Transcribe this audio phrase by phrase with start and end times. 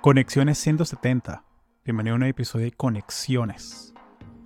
[0.00, 1.42] Conexiones 170.
[1.84, 3.92] Bienvenido a un episodio de Conexiones,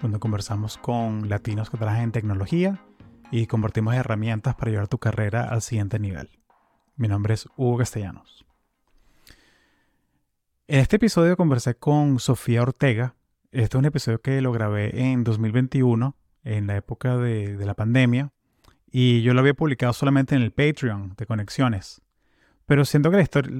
[0.00, 2.82] donde conversamos con latinos que trabajan en tecnología
[3.30, 6.30] y compartimos herramientas para llevar tu carrera al siguiente nivel.
[6.96, 8.46] Mi nombre es Hugo Castellanos.
[10.68, 13.14] En este episodio conversé con Sofía Ortega.
[13.50, 17.74] Este es un episodio que lo grabé en 2021, en la época de, de la
[17.74, 18.32] pandemia,
[18.90, 22.00] y yo lo había publicado solamente en el Patreon de Conexiones.
[22.66, 23.16] Pero siento que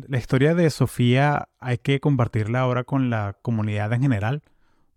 [0.08, 4.42] la, historia de Sofía hay que compartirla ahora con la comunidad en general,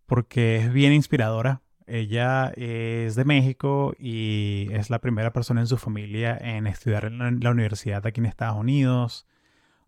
[0.05, 1.62] porque es bien inspiradora.
[1.88, 7.40] Ella es de México y es la primera persona en su familia en estudiar en
[7.40, 9.27] la, universidad aquí en Estados Unidos.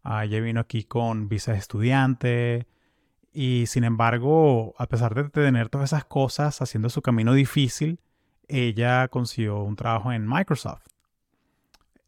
[0.03, 2.67] Ella vino aquí con visa de estudiante
[3.33, 7.99] y sin embargo, a pesar de tener todas esas cosas haciendo su camino difícil,
[8.47, 10.81] ella consiguió un trabajo en Microsoft.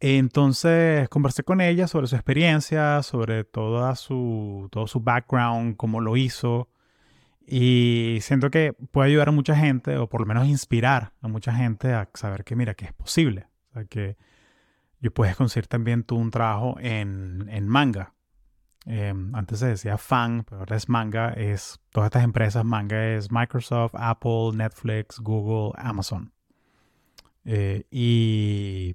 [0.00, 6.16] Entonces conversé con ella sobre su experiencia, sobre toda su, todo su background, cómo lo
[6.16, 6.70] hizo.
[7.46, 11.52] Y siento que puede ayudar a mucha gente, o por lo menos inspirar a mucha
[11.52, 13.48] gente a saber que, mira, que es posible.
[13.70, 14.16] O sea, que
[15.00, 18.14] yo puedes conseguir también tú un trabajo en, en manga.
[18.86, 21.30] Em, antes se decía fan, pero ahora es manga.
[21.30, 22.64] Es todas estas empresas.
[22.64, 26.32] Manga es Microsoft, Apple, Netflix, Google, Amazon.
[27.44, 28.94] Eh, y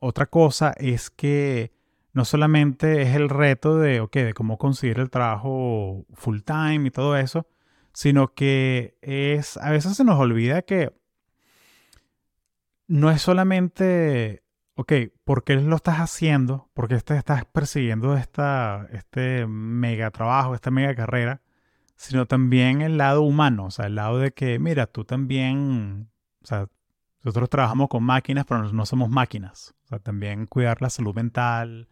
[0.00, 1.72] otra cosa es que
[2.12, 7.16] no solamente es el reto de, de cómo conseguir el trabajo full time y todo
[7.16, 7.46] eso,
[7.92, 10.92] sino que es, a veces se nos olvida que
[12.86, 14.42] no es solamente,
[14.74, 14.92] ok,
[15.24, 16.70] ¿por qué lo estás haciendo?
[16.74, 21.42] ¿Por qué estás persiguiendo esta, este mega trabajo, esta mega carrera?
[21.96, 26.08] Sino también el lado humano, o sea, el lado de que, mira, tú también,
[26.42, 26.68] o sea,
[27.22, 29.74] nosotros trabajamos con máquinas, pero no somos máquinas.
[29.84, 31.88] O sea, también cuidar la salud mental,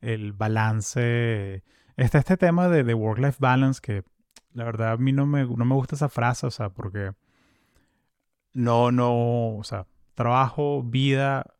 [0.00, 1.62] el balance.
[1.96, 4.04] Está este tema de, de work-life balance que
[4.52, 7.12] la verdad a mí no me, no me gusta esa frase, o sea, porque
[8.52, 11.54] no, no, o sea, trabajo, vida,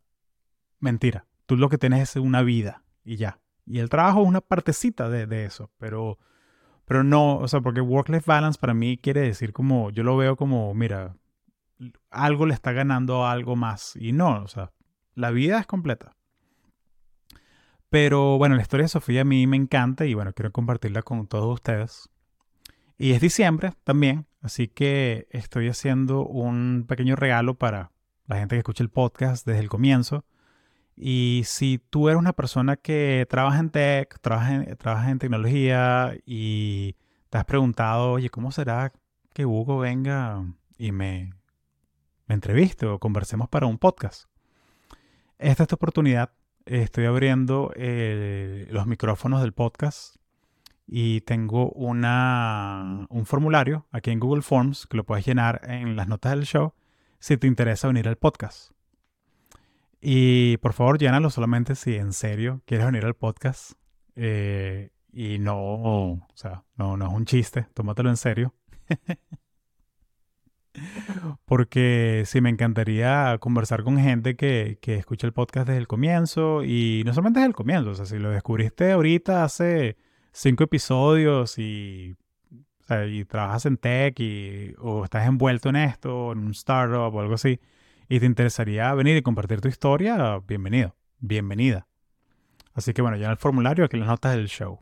[0.79, 1.27] mentira.
[1.47, 3.41] Tú lo que tienes es una vida y ya.
[3.67, 6.19] Y el trabajo es una partecita de, de eso, pero,
[6.85, 10.37] pero no, o sea, porque work-life balance para mí quiere decir como, yo lo veo
[10.37, 11.17] como, mira,
[12.11, 13.97] algo le está ganando algo más.
[13.97, 14.73] Y no, o sea,
[15.15, 16.17] la vida es completa.
[17.89, 21.27] Pero bueno, la historia de Sofía a mí me encanta y bueno, quiero compartirla con
[21.27, 22.09] todos ustedes.
[22.97, 27.91] Y es diciembre también, así que estoy haciendo un pequeño regalo para
[28.27, 30.25] la gente que escucha el podcast desde el comienzo.
[30.97, 36.15] Y si tú eres una persona que trabaja en tech, trabaja en, trabaja en tecnología
[36.27, 36.95] y
[37.31, 38.93] te has preguntado, oye, ¿cómo será
[39.33, 40.45] que Hugo venga
[40.79, 41.33] y me
[42.31, 44.31] me entreviste o conversemos para un podcast.
[45.37, 46.31] Esta es tu oportunidad.
[46.65, 50.15] Estoy abriendo eh, los micrófonos del podcast
[50.87, 56.07] y tengo una, un formulario aquí en Google Forms que lo puedes llenar en las
[56.07, 56.73] notas del show
[57.19, 58.71] si te interesa venir al podcast.
[60.01, 63.73] Y por favor, llénalo solamente si en serio quieres venir al podcast.
[64.15, 68.55] Eh, y no, o sea, no, no es un chiste, tómatelo en serio.
[71.45, 76.65] Porque sí, me encantaría conversar con gente que, que escucha el podcast desde el comienzo
[76.65, 79.97] y no solamente desde el comienzo, o sea, si lo descubriste ahorita hace
[80.33, 82.17] cinco episodios y,
[83.29, 87.61] trabajas en tech y, o estás envuelto en esto, en un startup o algo así,
[88.09, 91.87] y te interesaría venir y compartir tu historia, bienvenido, bienvenida.
[92.75, 94.81] Así que bueno, ya en el formulario, aquí las notas del show.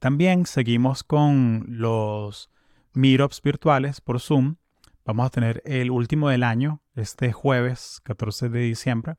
[0.00, 2.50] También seguimos con los
[2.94, 4.56] meetups virtuales por Zoom
[5.10, 9.16] Vamos a tener el último del año, este jueves 14 de diciembre.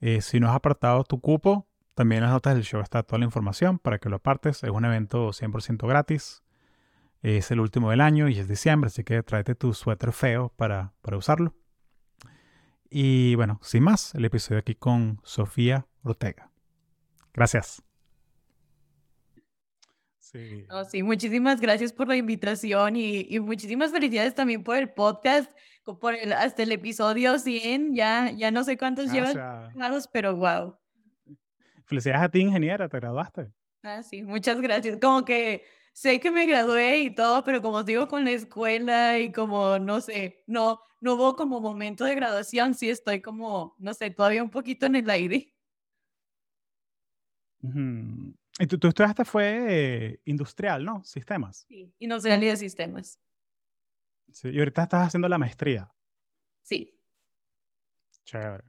[0.00, 3.18] Eh, si no has apartado tu cupo, también en las notas del show está toda
[3.18, 4.62] la información para que lo apartes.
[4.62, 6.44] Es un evento 100% gratis.
[7.20, 10.92] Es el último del año y es diciembre, así que tráete tu suéter feo para,
[11.02, 11.52] para usarlo.
[12.88, 16.52] Y bueno, sin más, el episodio aquí con Sofía Ortega.
[17.34, 17.82] Gracias.
[20.30, 20.66] Sí.
[20.90, 25.50] sí, muchísimas gracias por la invitación y, y, muchísimas felicidades también por el podcast,
[26.00, 29.72] por el, hasta el episodio 100, ya, ya no sé cuántos llevan,
[30.12, 30.76] pero wow.
[31.86, 33.50] Felicidades a ti, ingeniera, te graduaste.
[33.82, 34.98] Ah, sí, muchas gracias.
[35.00, 35.64] Como que
[35.94, 39.78] sé que me gradué y todo, pero como os digo con la escuela y como,
[39.78, 44.42] no sé, no, no hubo como momento de graduación, sí estoy como, no sé, todavía
[44.42, 45.54] un poquito en el aire.
[48.58, 51.04] Y tú, tú estudiaste fue industrial, ¿no?
[51.04, 51.64] Sistemas.
[51.68, 53.20] Sí, industrial y de sistemas.
[54.32, 55.92] Sí, y ahorita estás haciendo la maestría.
[56.62, 56.98] Sí.
[58.24, 58.64] Chévere.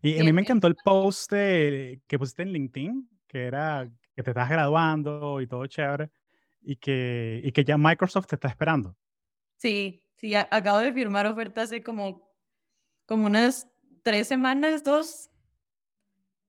[0.00, 4.30] Y a mí me encantó el post que pusiste en LinkedIn, que era que te
[4.30, 6.10] estás graduando y todo chévere,
[6.62, 8.96] y que, y que ya Microsoft te está esperando.
[9.56, 12.32] Sí, sí, acabo de firmar oferta hace como,
[13.06, 13.68] como unas
[14.02, 15.30] tres semanas, dos.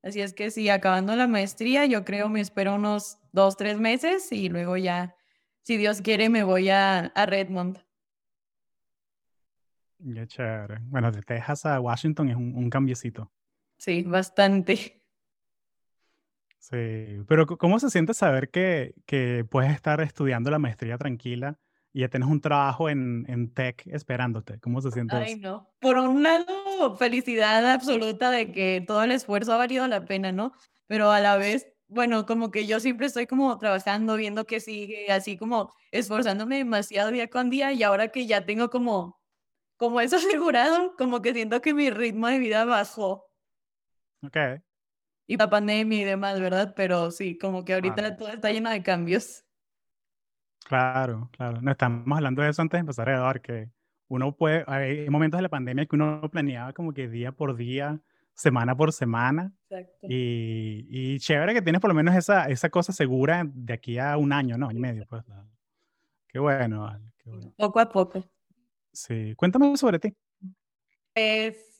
[0.08, 4.32] Así es que sí, acabando la maestría, yo creo me espero unos dos, tres meses
[4.32, 5.18] y luego ya,
[5.64, 7.80] si Dios quiere, me voy a, a Redmond.
[10.02, 10.78] Qué chévere.
[10.84, 13.30] Bueno, de Texas a Washington es un, un cambiecito.
[13.76, 15.04] Sí, bastante.
[16.58, 21.60] Sí, pero ¿cómo se siente saber que, que puedes estar estudiando la maestría tranquila
[21.98, 24.60] y ya tienes un trabajo en, en tech esperándote?
[24.60, 25.68] ¿Cómo se siente Ay, no.
[25.80, 30.54] Por un lado, felicidad absoluta de que todo el esfuerzo ha valido la pena, ¿no?
[30.86, 35.12] Pero a la vez, bueno, como que yo siempre estoy como trabajando, viendo que sigue,
[35.12, 39.20] así como esforzándome demasiado día con día y ahora que ya tengo como,
[39.76, 43.26] como eso asegurado, como que siento que mi ritmo de vida bajó.
[44.22, 44.38] Ok.
[45.26, 46.76] Y la pandemia y demás, ¿verdad?
[46.76, 49.47] Pero sí, como que ahorita todo está lleno de cambios.
[50.68, 51.62] Claro, claro.
[51.62, 53.70] No estamos hablando de eso antes de empezar a grabar, que
[54.10, 58.02] uno puede, hay momentos de la pandemia que uno planeaba como que día por día,
[58.34, 59.54] semana por semana.
[59.70, 60.08] Exacto.
[60.10, 64.18] Y, y chévere que tienes por lo menos esa, esa cosa segura de aquí a
[64.18, 64.68] un año, ¿no?
[64.68, 65.24] Año y medio, pues.
[66.28, 67.54] Qué bueno, vale, qué bueno.
[67.56, 68.26] Poco a poco.
[68.92, 69.34] Sí.
[69.38, 70.14] Cuéntame sobre ti.
[71.14, 71.77] Pues,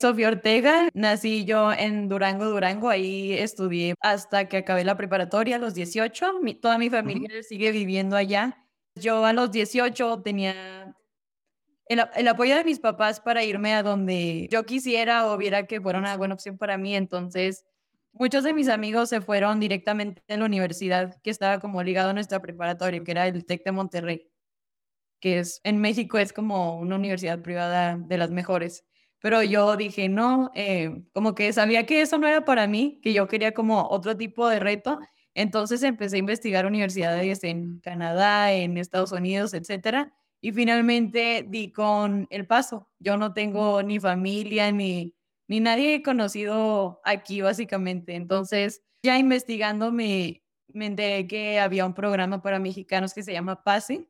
[0.00, 5.58] Sofía Ortega, nací yo en Durango, Durango, ahí estudié hasta que acabé la preparatoria a
[5.58, 8.66] los 18, mi, toda mi familia sigue viviendo allá.
[8.96, 10.94] Yo a los 18 tenía
[11.86, 15.80] el, el, apoyo de mis papás para irme a donde yo quisiera o viera que
[15.80, 17.64] fuera una buena opción para mí, entonces
[18.12, 22.14] muchos de mis amigos se fueron directamente a la universidad que estaba como ligado a
[22.14, 24.30] nuestra preparatoria, que era el TEC de Monterrey,
[25.20, 28.84] que es en México es como una universidad privada de las mejores
[29.24, 33.14] pero yo dije, no, eh, como que sabía que eso no era para mí, que
[33.14, 34.98] yo quería como otro tipo de reto.
[35.32, 40.12] Entonces empecé a investigar universidades en Canadá, en Estados Unidos, etcétera.
[40.42, 42.90] Y finalmente di con el paso.
[42.98, 45.14] Yo no tengo ni familia ni,
[45.48, 48.16] ni nadie conocido aquí, básicamente.
[48.16, 53.64] Entonces, ya investigando, me, me enteré que había un programa para mexicanos que se llama
[53.64, 54.06] PASE.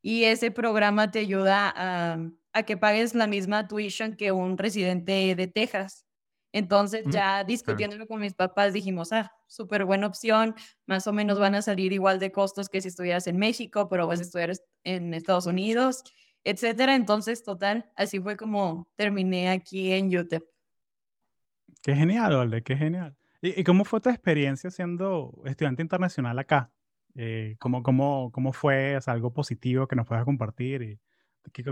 [0.00, 2.18] Y ese programa te ayuda a
[2.54, 6.06] a que pagues la misma tuition que un residente de Texas.
[6.52, 10.54] Entonces, ya discutiéndolo con mis papás, dijimos, ah, súper buena opción,
[10.86, 14.06] más o menos van a salir igual de costos que si estuvieras en México, pero
[14.06, 14.52] vas a estudiar
[14.84, 16.04] en Estados Unidos,
[16.44, 16.94] etcétera.
[16.94, 20.44] Entonces, total, así fue como terminé aquí en UTEP.
[21.82, 23.16] Qué genial, Valde, qué genial.
[23.42, 26.70] ¿Y, cómo fue tu experiencia siendo estudiante internacional acá?
[27.16, 28.94] Eh, ¿cómo, cómo, ¿Cómo fue?
[28.94, 30.82] ¿Es algo positivo que nos puedas compartir?
[30.82, 31.00] Y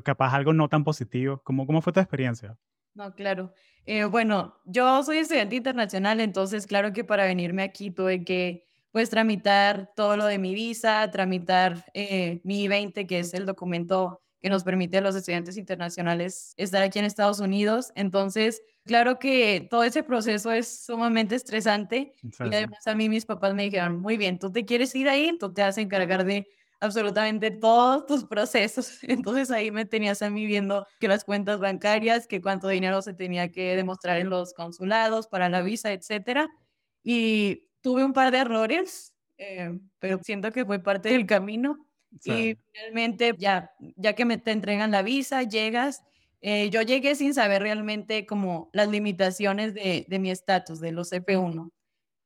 [0.02, 1.40] capaz algo no tan positivo.
[1.44, 2.56] ¿Cómo, cómo fue tu experiencia?
[2.94, 3.52] No, claro.
[3.86, 9.08] Eh, bueno, yo soy estudiante internacional, entonces claro que para venirme aquí tuve que pues
[9.08, 14.50] tramitar todo lo de mi visa, tramitar eh, mi I-20, que es el documento que
[14.50, 17.92] nos permite a los estudiantes internacionales estar aquí en Estados Unidos.
[17.94, 22.12] Entonces, claro que todo ese proceso es sumamente estresante.
[22.22, 25.38] Y además a mí mis papás me dijeron, muy bien, tú te quieres ir ahí,
[25.38, 26.48] tú te vas a encargar de
[26.82, 28.98] absolutamente todos tus procesos.
[29.02, 33.14] Entonces ahí me tenías a mí viendo que las cuentas bancarias, que cuánto dinero se
[33.14, 36.48] tenía que demostrar en los consulados para la visa, etcétera.
[37.04, 41.86] Y tuve un par de errores, eh, pero siento que fue parte del camino.
[42.24, 46.02] Y realmente ya, ya que me te entregan la visa, llegas.
[46.42, 51.12] Eh, yo llegué sin saber realmente como las limitaciones de, de mi estatus, de los
[51.12, 51.70] F1.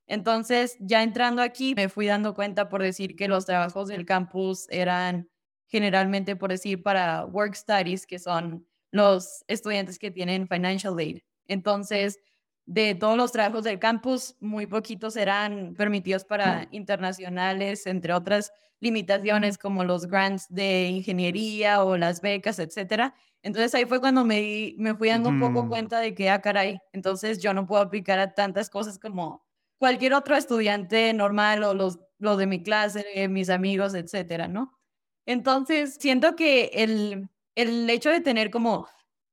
[0.06, 4.66] Entonces, ya entrando aquí, me fui dando cuenta, por decir, que los trabajos del campus
[4.70, 5.28] eran
[5.66, 11.18] generalmente, por decir, para work studies, que son los estudiantes que tienen financial aid.
[11.46, 12.20] Entonces,
[12.66, 19.56] de todos los trabajos del campus, muy poquitos eran permitidos para internacionales, entre otras limitaciones
[19.58, 23.14] como los grants de ingeniería o las becas, etcétera.
[23.42, 26.80] Entonces ahí fue cuando me, me fui dando un poco cuenta de que, ah, caray,
[26.92, 29.45] entonces yo no puedo aplicar a tantas cosas como
[29.78, 34.78] cualquier otro estudiante normal o los, los de mi clase, mis amigos, etcétera, ¿no?
[35.26, 38.88] Entonces, siento que el, el hecho de tener como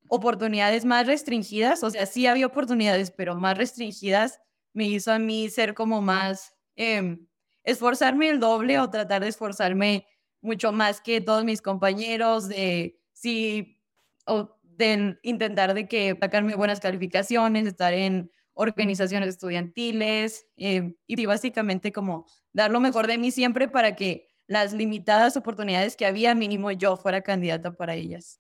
[0.10, 4.40] oportunidades más restringidas, o sea, sí había oportunidades, pero más restringidas,
[4.74, 7.28] me hizo a mí ser como más, em,
[7.64, 10.08] esforzarme el doble o tratar de esforzarme
[10.42, 13.80] mucho más que todos mis compañeros, de sí,
[14.26, 21.92] o de intentar de que sacarme buenas calificaciones, estar en organizaciones estudiantiles eh, y básicamente
[21.92, 26.72] como dar lo mejor de mí siempre para que las limitadas oportunidades que había, mínimo
[26.72, 28.40] yo fuera candidata para ellas.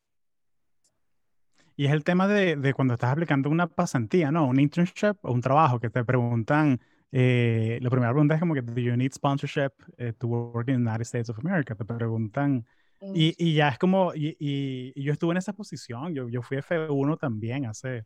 [1.75, 4.45] Y es el tema de, de, cuando estás aplicando una pasantía, ¿no?
[4.45, 6.79] Un internship o un trabajo que te preguntan
[7.15, 10.83] eh, la primera pregunta es como que, ¿do you need sponsorship eh, to work in
[10.83, 11.75] the United States of America?
[11.75, 12.65] Te preguntan.
[13.13, 16.57] Y, y ya es como, y, y, yo estuve en esa posición, yo, yo fui
[16.57, 18.05] F1 también hace,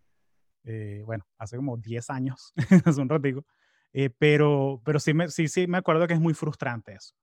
[0.68, 2.54] eh, bueno, hace como 10 años,
[2.86, 3.46] hace un ratico,
[4.20, 7.16] pero, pero sí, me, sí, sí me acuerdo que es muy frustrante eso.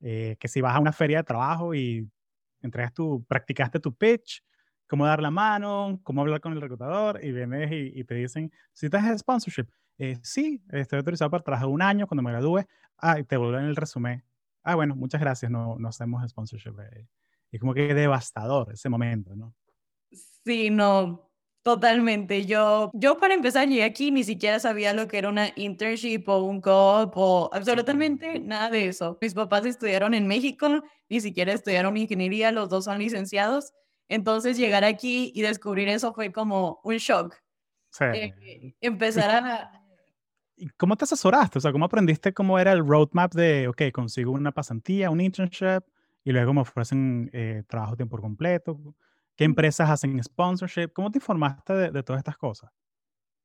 [0.00, 2.08] que si vas a una feria de trabajo y
[2.62, 4.42] entregas tu, practicaste tu pitch,
[4.88, 8.52] cómo dar la mano, cómo hablar con el reclutador y vienes y, y te dicen,
[8.72, 9.66] si estás sponsorship,
[9.98, 12.64] eh, sí, estoy autorizado para trabajar un año cuando me gradúe.
[12.98, 14.24] Ah, y te vuelven el resumen.
[14.62, 16.74] Ah, bueno, muchas gracias, no, no hacemos sponsorship.
[16.80, 17.06] Eh".
[17.52, 19.54] Y como que devastador ese momento, ¿no?
[20.44, 21.23] Sí, no,
[21.64, 22.46] totalmente.
[22.46, 26.44] Yo, yo para empezar llegué aquí ni siquiera sabía lo que era una internship o
[26.44, 29.18] un co o absolutamente nada de eso.
[29.20, 30.68] Mis papás estudiaron en México,
[31.08, 33.72] ni siquiera estudiaron ingeniería, los dos son licenciados.
[34.08, 37.34] Entonces llegar aquí y descubrir eso fue como un shock.
[37.90, 38.04] Sí.
[38.04, 39.84] Eh, empezar a,
[40.76, 41.58] ¿Cómo te asesoraste?
[41.58, 45.82] O sea, ¿cómo aprendiste cómo era el roadmap de, ok, consigo una pasantía, un internship
[46.22, 48.94] y luego me ofrecen eh, trabajo tiempo completo?
[49.36, 50.92] ¿Qué empresas hacen sponsorship?
[50.92, 52.70] ¿Cómo te informaste de, todas estas cosas?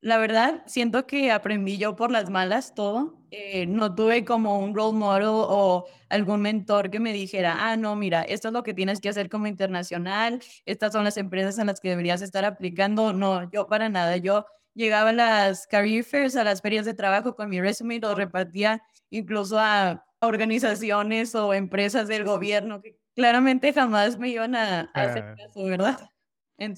[0.01, 3.21] La verdad, siento que aprendí yo por las malas todo.
[3.31, 7.95] Eh, no tuve como un role model o algún mentor que me dijera, ah, no,
[7.95, 11.67] mira, esto es lo que tienes que hacer como internacional, estas son las empresas en
[11.67, 13.11] las que deberías estar aplicando.
[13.11, 14.15] No, yo para nada.
[14.17, 18.15] Yo llegaba a las career fairs, a las ferias de trabajo con mi resumen, lo
[18.15, 25.35] repartía incluso a organizaciones o empresas del gobierno que claramente jamás me iban a, hacer
[25.35, 26.09] caso, ¿verdad?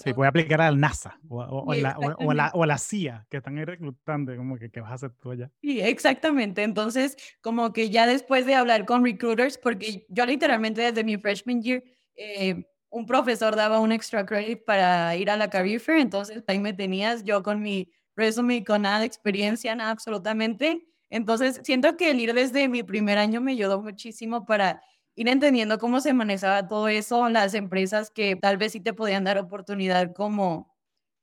[0.04, 3.58] sí, voy a aplicar al NASA o, la, o, la, o, la, CIA que están
[3.58, 5.50] ahí reclutando, como que, ¿qué vas a hacer tú allá?
[5.62, 6.64] Sí, exactamente.
[6.64, 11.62] Entonces, como que ya después de hablar con recruiters, porque yo literalmente desde mi freshman
[11.62, 11.84] year
[12.16, 16.60] eh, un profesor daba un extra credit para ir a la career fair, entonces ahí
[16.60, 20.86] me tenías yo con mi resume, con nada de experiencia, nada absolutamente.
[21.10, 24.82] Entonces, siento que el ir desde mi primer año me ayudó muchísimo para
[25.16, 29.24] ir entendiendo cómo se manejaba todo eso, las empresas que tal vez sí te podían
[29.24, 30.74] dar oportunidad como,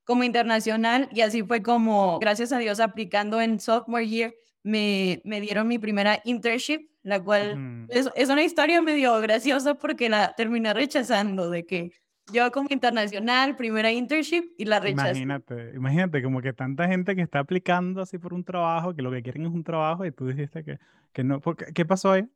[0.04, 1.08] como internacional.
[1.12, 5.78] Y así fue como, gracias a Dios, aplicando en sophomore year, me, me dieron mi
[5.78, 11.64] primera internship la cual es, es, una historia medio graciosa porque la terminé rechazando, de
[11.64, 11.92] que
[12.32, 15.10] yo como internacional, primera internship y la rechazé.
[15.10, 19.10] Imagínate, imagínate como que tanta gente que está aplicando así por un trabajo, que lo
[19.10, 20.78] que quieren es un trabajo y tú dijiste que,
[21.12, 22.28] que no, ¿qué, ¿qué pasó ahí?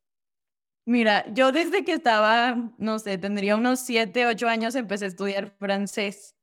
[0.85, 5.55] Mira, yo desde que estaba, no sé, tendría unos 7, 8 años, empecé a estudiar
[5.59, 6.35] francés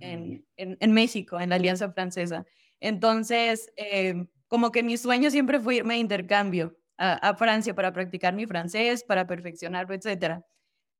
[0.00, 2.44] en, en, en, México, en la Alianza Francesa.
[2.80, 8.34] Entonces, eh, como que mi sueño siempre fue irme a intercambio a, Francia para practicar
[8.34, 10.42] mi francés, para perfeccionarlo, etc.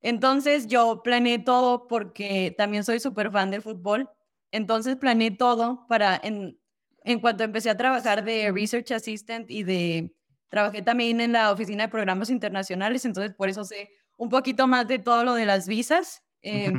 [0.00, 4.08] Entonces yo planeé todo porque también soy súper fan del fútbol.
[4.52, 6.58] Entonces planeé todo para, en,
[7.02, 10.14] en cuanto empecé a trabajar de Research Assistant y de,
[10.48, 14.88] trabajé también en la oficina de programas internacionales, entonces por eso sé un poquito más
[14.88, 16.22] de todo lo de las visas.
[16.42, 16.72] Eh,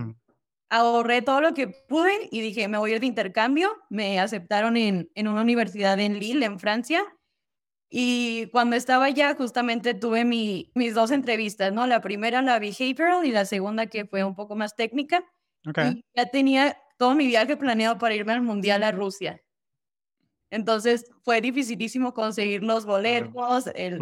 [0.70, 3.72] ahorré todo lo que pude y dije, me voy a ir de intercambio.
[3.90, 7.04] Me aceptaron en, en una universidad en Lille, en Francia,
[7.90, 11.88] y cuando estaba allá, justamente tuve mi, mis dos entrevistas, ¿no?
[11.88, 15.26] La primera, la behavioral, y la segunda, que fue un poco más técnica.
[15.82, 19.42] Y ya tenía todo mi viaje planeado para irme al Mundial a Rusia.
[20.52, 24.00] Entonces fue dificilísimo conseguir los boletos, el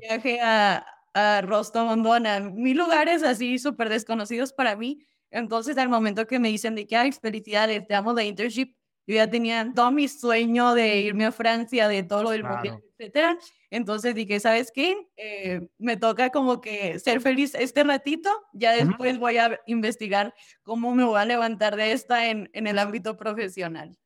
[0.00, 5.06] viaje a, a Rostov-on-Don, a mil lugares así súper desconocidos para mí.
[5.30, 8.74] Entonces, al momento que me dicen de que, hay felicidades, te amo de internship,
[9.06, 12.80] yo ya tenía todo mi sueño de irme a Francia, de todo lo del mundial,
[12.96, 13.36] etcétera.
[13.70, 14.96] Entonces dije, ¿sabes qué?
[15.16, 20.94] Eh, me toca como que ser feliz este ratito, ya después voy a investigar cómo
[20.94, 23.98] me voy a levantar de esta en, en el ámbito profesional.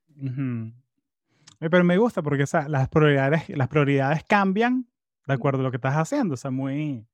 [1.58, 4.88] Pero me gusta porque o las, prioridades, las prioridades cambian
[5.26, 7.06] de acuerdo a lo que estás haciendo, o sea, muy,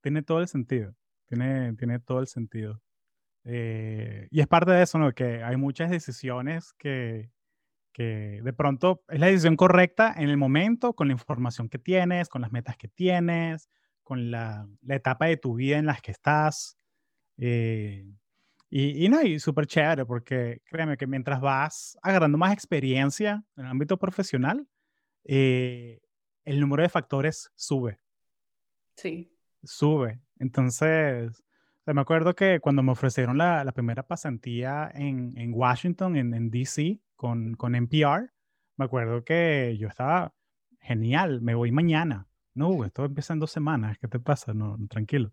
[0.00, 0.94] tiene todo el sentido,
[1.26, 2.80] tiene, tiene todo el sentido.
[3.44, 5.12] Eh, y es parte de eso, ¿no?
[5.12, 7.30] Que hay muchas decisiones que,
[7.92, 12.28] que de pronto es la decisión correcta en el momento, con la información que tienes,
[12.28, 13.68] con las metas que tienes,
[14.02, 16.76] con la, la etapa de tu vida en la que estás.
[17.36, 18.06] Eh,
[18.70, 23.64] y, y, no, y súper chévere, porque créeme que mientras vas agarrando más experiencia en
[23.64, 24.66] el ámbito profesional,
[25.24, 26.00] eh,
[26.44, 27.98] el número de factores sube.
[28.96, 29.32] Sí.
[29.62, 30.20] Sube.
[30.38, 31.42] Entonces,
[31.86, 36.50] me acuerdo que cuando me ofrecieron la, la primera pasantía en, en Washington, en, en
[36.50, 38.30] DC, con, con, NPR,
[38.76, 40.34] me acuerdo que yo estaba
[40.80, 42.28] genial, me voy mañana.
[42.54, 44.52] No, esto empieza en dos semanas, ¿qué te pasa?
[44.52, 45.32] No, tranquilo.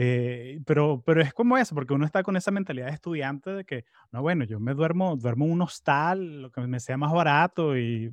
[0.00, 3.64] Eh, pero, pero es como eso, porque uno está con esa mentalidad de estudiante de
[3.64, 7.12] que, no, bueno, yo me duermo, duermo en un hostal, lo que me sea más
[7.12, 8.08] barato y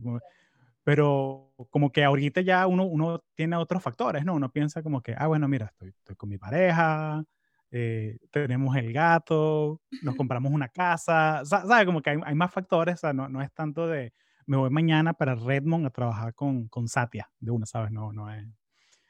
[0.84, 4.34] pero como que ahorita ya uno, uno tiene otros factores, ¿no?
[4.34, 7.24] Uno piensa como que, ah, bueno, mira, estoy, estoy con mi pareja,
[7.70, 11.86] eh, tenemos el gato, nos compramos una casa, ¿sabes?
[11.86, 14.12] Como que hay, hay más factores, o sea, no, no, es tanto de,
[14.48, 17.92] me voy mañana para Redmond a trabajar con, con Satya, de una, ¿sabes?
[17.92, 18.48] No, no es...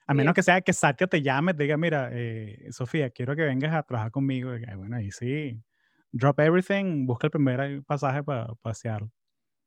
[0.08, 3.42] A menos que sea que Satya te llame, te diga, mira, eh, Sofía, quiero que
[3.42, 4.56] vengas a trabajar conmigo.
[4.56, 5.60] Y, bueno, ahí sí,
[6.12, 9.08] drop everything, busca el primer pasaje para pasear.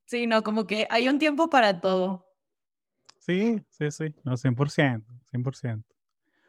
[0.04, 2.24] Sí, no, como que hay un tiempo para todo.
[3.18, 5.84] Sí, sí, sí, no, 100%, 100%.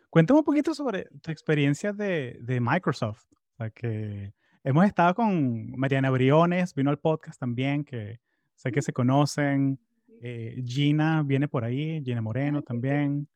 [0.10, 3.25] Cuéntame un poquito sobre tu experiencia de, de Microsoft.
[3.34, 8.19] O sea, que hemos estado con Mariana Briones, vino al podcast también, que
[8.55, 9.79] sé que se conocen.
[10.22, 13.27] Eh, Gina viene por ahí, Gina Moreno también.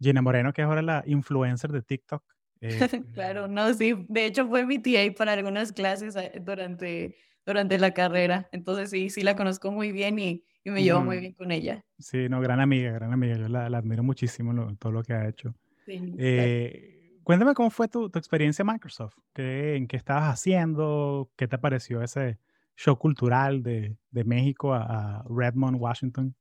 [0.00, 2.22] Gina Moreno, que es ahora la influencer de TikTok.
[2.60, 2.78] Eh,
[3.14, 3.94] claro, no, sí.
[4.08, 8.48] De hecho, fue mi TA para algunas clases eh, durante durante la carrera.
[8.50, 11.84] Entonces sí, sí la conozco muy bien y, y me llevo muy bien con ella.
[11.98, 13.36] Sí, no, gran amiga, gran amiga.
[13.36, 15.54] Yo la, la admiro muchísimo todo lo que ha hecho.
[15.86, 19.14] eh, Cuéntame cómo fue tu, tu experiencia en Microsoft.
[19.32, 21.30] ¿Qué, ¿En qué estabas haciendo?
[21.36, 22.38] ¿Qué te pareció ese
[22.76, 26.34] show cultural de, de México a, a Redmond, Washington?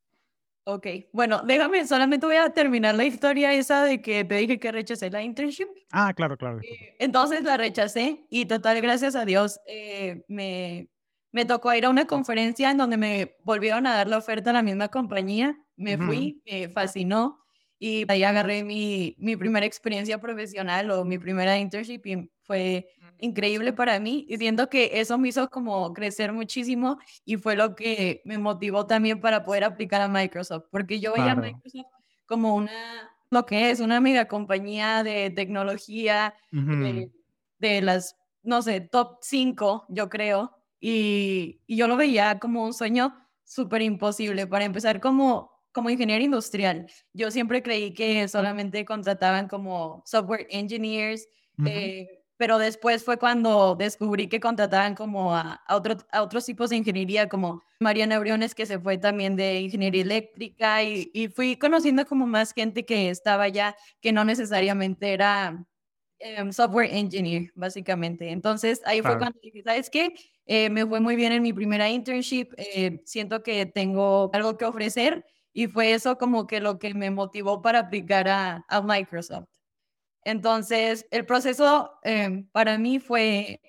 [0.67, 4.71] Ok, bueno, déjame, solamente voy a terminar la historia esa de que te dije que
[4.71, 5.67] rechacé la internship.
[5.91, 6.59] Ah, claro, claro.
[6.59, 10.89] Eh, entonces la rechacé y total, gracias a Dios, eh, me,
[11.31, 14.53] me tocó ir a una conferencia en donde me volvieron a dar la oferta a
[14.53, 15.55] la misma compañía.
[15.75, 17.44] Me fui, me fascinó
[17.79, 22.87] y ahí agarré mi, mi primera experiencia profesional o mi primera internship y fue
[23.19, 27.75] increíble para mí y siento que eso me hizo como crecer muchísimo y fue lo
[27.75, 31.85] que me motivó también para poder aplicar a Microsoft, porque yo veía a Microsoft
[32.25, 37.11] como una, lo que es una mega compañía de tecnología, de,
[37.59, 43.15] de, las, no sé, top 5, yo creo, y, yo lo veía como un sueño
[43.43, 44.45] súper imposible.
[44.47, 51.27] Para empezar, como, como ingeniero industrial, yo siempre creí que solamente contrataban como software engineers,
[51.65, 56.77] eh, pero después fue cuando descubrí que contrataban como a, a, a otros tipos de
[56.77, 62.05] ingeniería, como Mariana Briones, que se fue también de ingeniería eléctrica, y, y fui conociendo
[62.05, 65.67] como más gente que estaba allá, que no necesariamente era
[66.17, 68.29] Em, software engineer, básicamente.
[68.31, 70.13] Entonces ahí fue cuando dije, ¿sabes qué?
[70.45, 74.63] Eh, me fue muy bien en mi primera internship, eh, siento que tengo algo que
[74.63, 79.47] ofrecer y fue eso como que lo que me motivó para aplicar a, a Microsoft.
[80.23, 83.61] Entonces, el proceso em, para mí fue,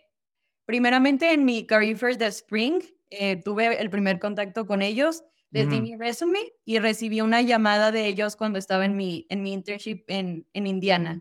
[0.66, 5.68] primeramente en mi Career First de Spring, eh, tuve el primer contacto con ellos, les
[5.68, 9.52] di mi resume y recibí una llamada de ellos cuando estaba en mi, en mi
[9.52, 11.20] internship en, en Indiana.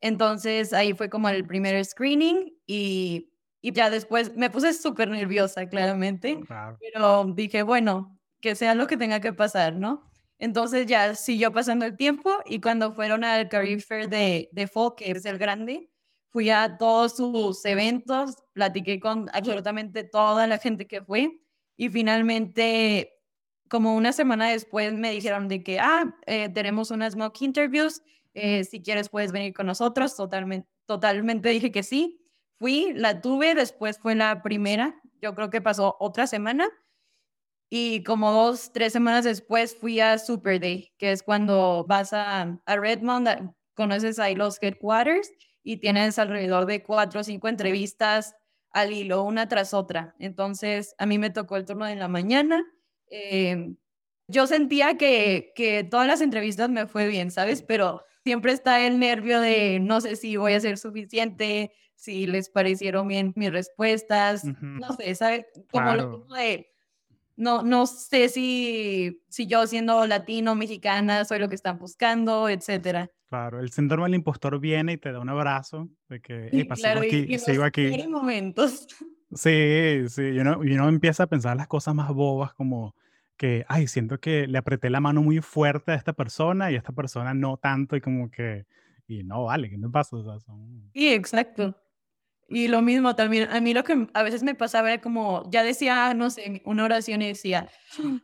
[0.00, 5.68] Entonces ahí fue como el primer screening y, y ya después me puse súper nerviosa,
[5.68, 6.48] claramente,
[6.78, 10.10] pero dije, bueno, que sea lo que tenga que pasar, ¿no?
[10.38, 14.94] Entonces ya siguió pasando el tiempo y cuando fueron al Career Fair de, de Fall,
[14.96, 15.90] que es el grande,
[16.30, 21.40] fui a todos sus eventos, platiqué con absolutamente toda la gente que fue
[21.76, 23.12] y finalmente,
[23.68, 28.02] como una semana después, me dijeron de que, ah, eh, tenemos unas mock interviews
[28.34, 32.20] eh, si quieres puedes venir con nosotros, totalmente, totalmente dije que sí.
[32.56, 36.68] Fui, la tuve, después fue la primera, yo creo que pasó otra semana
[37.70, 42.60] y como dos, tres semanas después fui a Super Day, que es cuando vas a,
[42.64, 45.30] a Redmond, conoces ahí los headquarters
[45.62, 48.34] y tienes alrededor de cuatro o cinco entrevistas
[48.70, 50.14] al hilo, una tras otra.
[50.18, 52.64] Entonces, a mí me tocó el turno de la mañana.
[53.10, 53.74] Eh,
[54.28, 57.62] yo sentía que, que todas las entrevistas me fue bien, ¿sabes?
[57.62, 62.50] Pero siempre está el nervio de no sé si voy a ser suficiente, si les
[62.50, 65.46] parecieron bien mis respuestas, no sé, ¿sabes?
[65.72, 66.70] Como lo de,
[67.38, 73.10] no, no sé si, si yo siendo latino, mexicana, soy lo que están buscando, etcétera.
[73.28, 77.00] Claro, el síndrome del impostor viene y te da un abrazo de que, hey, claro,
[77.00, 78.06] aquí, y, sigo aquí.
[78.08, 78.86] momentos.
[79.30, 82.94] Sí, sí, y uno, y uno empieza a pensar las cosas más bobas como
[83.36, 86.78] que, ay, siento que le apreté la mano muy fuerte a esta persona y a
[86.78, 88.64] esta persona no tanto y como que,
[89.06, 90.16] y no, vale, ¿qué me pasa?
[90.16, 90.90] O sea, son...
[90.94, 91.76] Sí, exacto.
[92.50, 95.62] Y lo mismo también, a mí lo que a veces me pasaba era como, ya
[95.62, 97.68] decía, no sé, una oración y decía,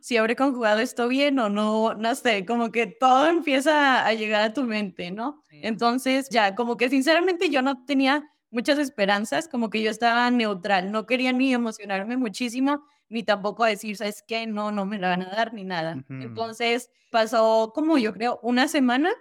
[0.01, 4.41] si habré conjugado esto bien o no, no sé, como que todo empieza a llegar
[4.41, 5.43] a tu mente, ¿no?
[5.51, 10.91] Entonces, ya, como que sinceramente yo no tenía muchas esperanzas, como que yo estaba neutral,
[10.91, 14.47] no quería ni emocionarme muchísimo, ni tampoco decir, ¿sabes qué?
[14.47, 16.03] No, no me la van a dar ni nada.
[16.09, 19.11] Entonces pasó como yo creo una semana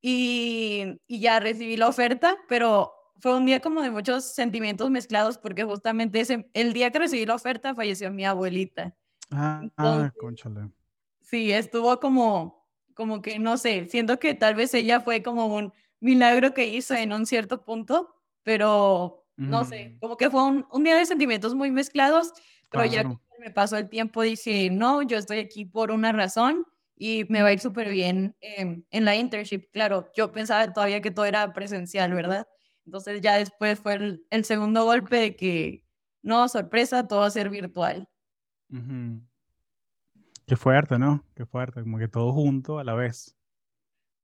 [0.00, 5.38] y, y ya recibí la oferta, pero fue un día como de muchos sentimientos mezclados
[5.38, 8.96] porque justamente ese, el día que recibí la oferta falleció mi abuelita.
[9.30, 10.68] Ah, ah conchale.
[11.20, 15.72] Sí, estuvo como, como que, no sé, siento que tal vez ella fue como un
[16.00, 20.82] milagro que hizo en un cierto punto, pero no sé, como que fue un, un
[20.82, 22.32] día de sentimientos muy mezclados,
[22.70, 23.20] pero ya Claro.
[23.38, 27.48] me pasó el tiempo, dije, no, yo estoy aquí por una razón y me va
[27.48, 29.70] a ir súper bien em, en la internship.
[29.72, 32.48] Claro, yo pensaba todavía que todo era presencial, ¿verdad?
[32.84, 35.84] Entonces ya después fue el, el segundo golpe de que,
[36.22, 38.08] no, sorpresa, todo va a ser virtual.
[38.70, 39.22] Ujú.
[40.46, 41.24] Qué fuerte, ¿no?
[41.34, 43.36] Qué fuerte, como que todo junto a la vez.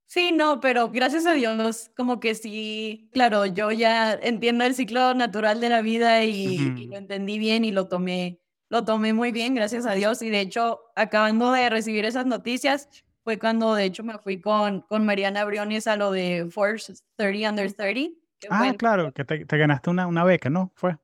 [0.05, 5.13] Sí, no, pero gracias a Dios, como que sí, claro, yo ya entiendo el ciclo
[5.13, 9.31] natural de la vida y, y lo entendí bien y lo tomé, lo tomé muy
[9.31, 10.23] bien, gracias a Dios.
[10.23, 12.89] Y de hecho, acabando de recibir esas noticias,
[13.23, 17.49] fue cuando de hecho me fui con, con Mariana Briones a lo de Force 30
[17.49, 20.71] Under 30, Ah, claro, que te, te ganaste una, una beca, ¿no?
[20.75, 20.97] Fue.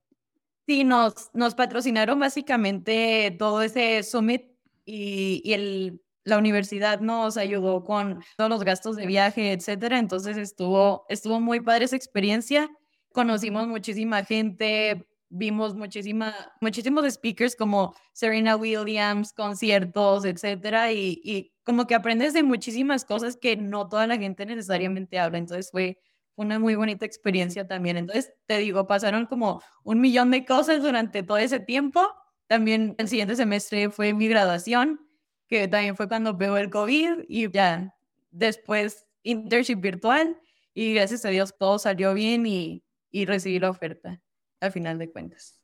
[0.68, 4.46] Sí, nos nos patrocinaron básicamente todo ese summit
[4.84, 10.00] y y el la universidad nos ayudó con todos los gastos de viaje, etcétera.
[10.00, 12.72] Entonces, estuvo estuvo muy padre esa experiencia.
[13.14, 21.86] Conocimos muchísima gente, vimos muchísima muchísimos speakers como Serena Williams, conciertos, etcétera, y y como
[21.86, 25.38] que aprendes de muchísimas cosas que no toda la gente necesariamente habla.
[25.38, 26.00] Entonces, fue
[26.36, 27.98] una muy bonita experiencia también.
[27.98, 32.02] Entonces, te digo, pasaron como un millón de cosas durante todo ese tiempo.
[32.48, 35.00] También el siguiente semestre fue mi graduación,
[35.48, 37.96] que también fue cuando pegó el COVID y ya
[38.32, 40.38] después internship virtual
[40.74, 44.22] y gracias a Dios todo salió bien y, y recibí la oferta
[44.60, 45.62] al final de cuentas.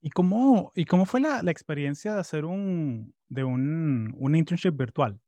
[0.00, 4.72] ¿Y cómo, y cómo fue la, la experiencia de hacer un, de un, un internship
[4.72, 5.20] virtual?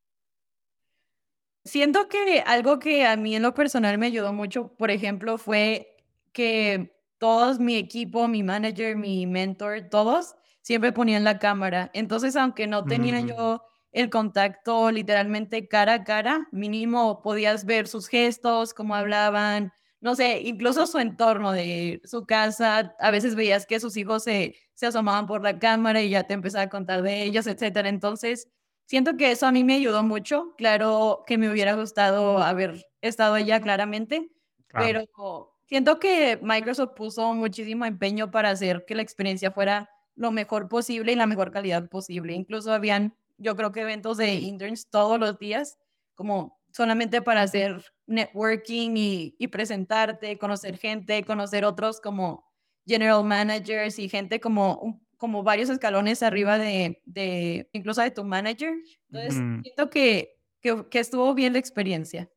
[1.64, 5.96] Siento que algo que a mí en lo personal me ayudó mucho, por ejemplo, fue
[6.32, 11.90] que todos mi equipo, mi manager, mi mentor, todos siempre ponían la cámara.
[11.94, 17.86] Entonces, aunque no tenía Mm, yo el contacto literalmente cara a cara, mínimo podías ver
[17.88, 22.94] sus gestos, cómo hablaban, no sé, incluso su entorno de su casa.
[22.98, 26.34] A veces veías que sus hijos se, se asomaban por la cámara y ya te
[26.34, 27.88] empezaba a contar de ellos, etcétera.
[27.88, 28.48] Entonces,
[28.86, 30.54] Siento que eso a mí me ayudó mucho.
[30.56, 34.30] Claro que me hubiera gustado haber estado allá claramente,
[34.68, 40.30] claro, pero siento que Microsoft puso muchísimo empeño para hacer que la experiencia fuera lo
[40.30, 42.34] mejor posible y la mejor calidad posible.
[42.34, 45.78] Incluso habían, yo creo que eventos de interns todos los días,
[46.14, 52.44] como solamente para hacer networking y, y presentarte, conocer gente, conocer otros como
[52.86, 58.24] general managers y gente como un como varios escalones arriba de de incluso de tu
[58.24, 58.74] manager.
[59.10, 59.62] Entonces, ujú.
[59.62, 62.30] siento que que que estuvo bien la experiencia.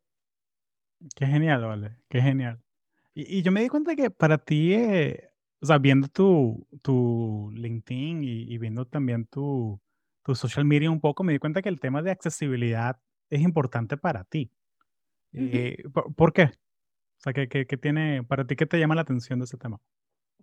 [1.16, 2.62] Qué genial, vale, qué genial.
[3.16, 7.52] Y, y yo me di cuenta que para ti, eh, o sea, viendo tu, tu
[7.56, 9.82] LinkedIn y, y viendo también tu,
[10.24, 13.98] tu social media un poco, me di cuenta que el tema de accesibilidad es importante
[13.98, 14.52] para ti.
[15.34, 15.50] Ujú.
[15.54, 16.44] Eh, ¿por, por qué?
[16.46, 16.52] O
[17.20, 19.80] sea, ¿qué, qué, qué tiene, para ti qué te llama la atención de ese tema?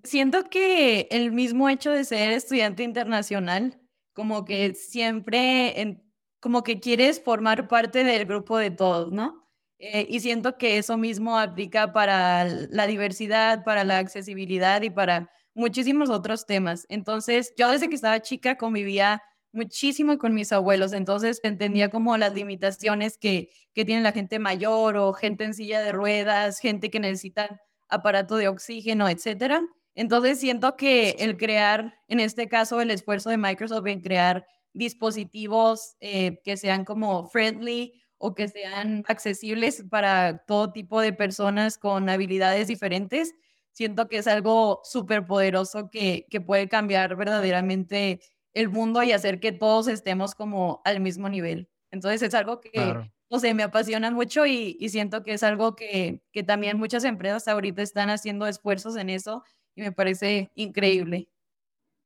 [0.04, 3.80] Siento que el mismo hecho de ser estudiante internacional,
[4.12, 6.02] como que siempre en
[6.40, 9.48] como que quieres formar parte del grupo de todos, ¿no?
[9.78, 15.30] Eh, y siento que eso mismo aplica para la diversidad, para la accesibilidad y para
[15.54, 16.84] muchísimos otros temas.
[16.90, 22.34] Entonces, yo desde que estaba chica convivía muchísimo con mis abuelos, entonces entendía como las
[22.34, 27.00] limitaciones que que tiene la gente mayor o gente en silla de ruedas, gente que
[27.00, 29.62] necesita aparato de oxígeno, etcétera.
[29.94, 35.96] Entonces, siento que el crear, en este caso, el esfuerzo de Microsoft en crear dispositivos
[36.00, 42.08] eh, que sean como friendly o que sean accesibles para todo tipo de personas con
[42.08, 43.34] habilidades diferentes,
[43.72, 48.20] siento que es algo súper poderoso que, que puede cambiar verdaderamente
[48.52, 51.68] el mundo y hacer que todos estemos como al mismo nivel.
[51.90, 55.42] Entonces, es algo que, Claro, no sé, me apasiona mucho y, y siento que es
[55.42, 59.42] algo que, que también muchas empresas ahorita están haciendo esfuerzos en eso
[59.74, 61.28] y me parece increíble.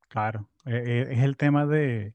[0.08, 0.48] claro.
[0.66, 2.14] Eh, eh, es el tema de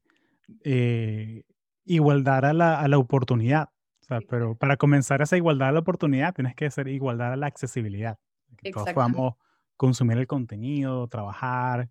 [0.63, 1.43] eh,
[1.85, 3.69] igualdad a la, a la oportunidad.
[4.01, 7.37] O sea, pero para comenzar esa igualdad a la oportunidad, tienes que ser igualdad a
[7.37, 8.19] la accesibilidad.
[8.57, 9.35] Que todos podamos
[9.77, 11.89] consumir el contenido, trabajar.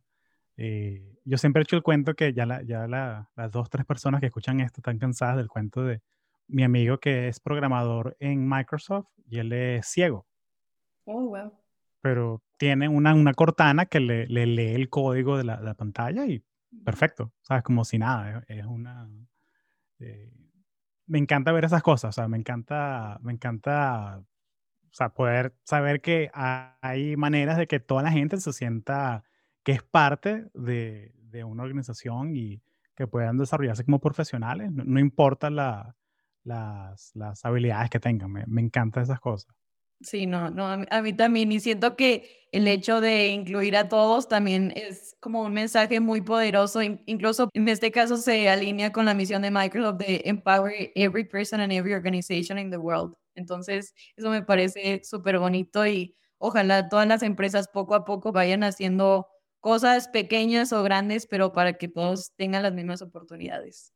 [0.57, 3.85] Eh, yo siempre he hecho el cuento que ya, la- ya la- las dos, tres
[3.87, 6.01] personas que escuchan esto están cansadas del cuento de
[6.49, 10.27] mi amigo que es programador en Microsoft y él es ciego,
[11.05, 11.53] Oh, wow.
[12.03, 16.27] Pero tiene una, una Cortana que le, le lee el código de la, la pantalla
[16.27, 16.45] y
[16.85, 17.63] perfecto, ¿sabes?
[17.63, 19.09] Como si nada, es, una...
[20.01, 20.33] eh,
[21.07, 26.01] me encanta ver esas cosas, o sea, me encanta, me encanta, o sea, poder saber
[26.01, 29.25] que ha- hay maneras de que toda la gente se sienta
[29.63, 32.63] que es parte de, de una organización y
[32.97, 35.97] que puedan desarrollarse como profesionales, no, importa la,
[36.45, 39.55] las, las, habilidades que tengan, me, me encantan esas cosas.
[40.03, 41.53] Sí, no, no, a mí, también.
[41.53, 46.21] Y siento que el hecho de incluir a todos también es como un mensaje muy
[46.21, 46.81] poderoso.
[46.83, 51.61] Incluso en este caso se alinea con la misión de Microsoft de empower every person
[51.61, 53.15] and every organization in the world.
[53.35, 58.65] Entonces, eso me parece súper bonito y ojalá todas las empresas poco a poco vayan
[58.65, 59.29] haciendo
[59.61, 63.95] cosas pequeñas o grandes, pero para que todos tengan las mismas oportunidades.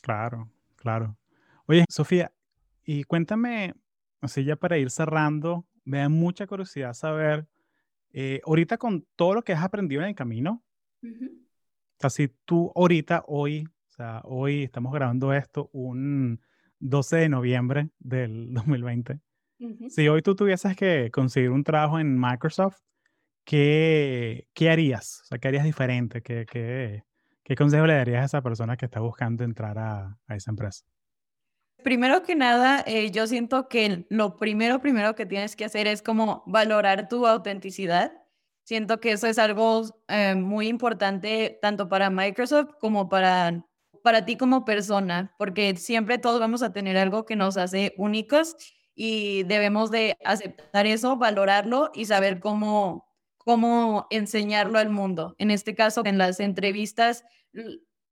[0.00, 1.18] Claro, claro.
[1.66, 2.32] Oye, Sofía,
[2.84, 3.74] y cuéntame,
[4.20, 7.46] así ya para ir cerrando, me da mucha curiosidad saber,
[8.12, 10.64] eh, ahorita con todo lo que has aprendido en el camino,
[11.02, 16.40] o sea, si tú ahorita, hoy, o sea, hoy estamos grabando esto un
[16.78, 19.20] 12 de noviembre del 2020,
[19.88, 22.78] si hoy tú tuvieses que conseguir un trabajo en Microsoft,
[23.44, 25.20] ¿qué, qué harías?
[25.22, 26.22] O sea, ¿qué harías diferente?
[26.22, 27.04] ¿Qué, qué,
[27.42, 30.86] qué consejo le darías a esa persona que está buscando entrar a, a esa empresa?
[31.82, 36.02] Primero que nada, eh, yo siento que lo primero, primero que tienes que hacer es
[36.02, 38.12] como valorar tu autenticidad.
[38.64, 43.66] Siento que eso es algo eh, muy importante tanto para Microsoft como para,
[44.02, 48.56] para ti como persona, porque siempre todos vamos a tener algo que nos hace únicos
[48.94, 55.34] y debemos de aceptar eso, valorarlo y saber cómo, cómo enseñarlo al mundo.
[55.38, 57.24] En este caso, en las entrevistas,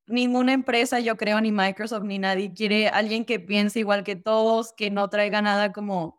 [0.09, 4.73] ninguna empresa, yo creo, ni Microsoft, ni nadie quiere alguien que piense igual que todos,
[4.73, 6.19] que no traiga nada como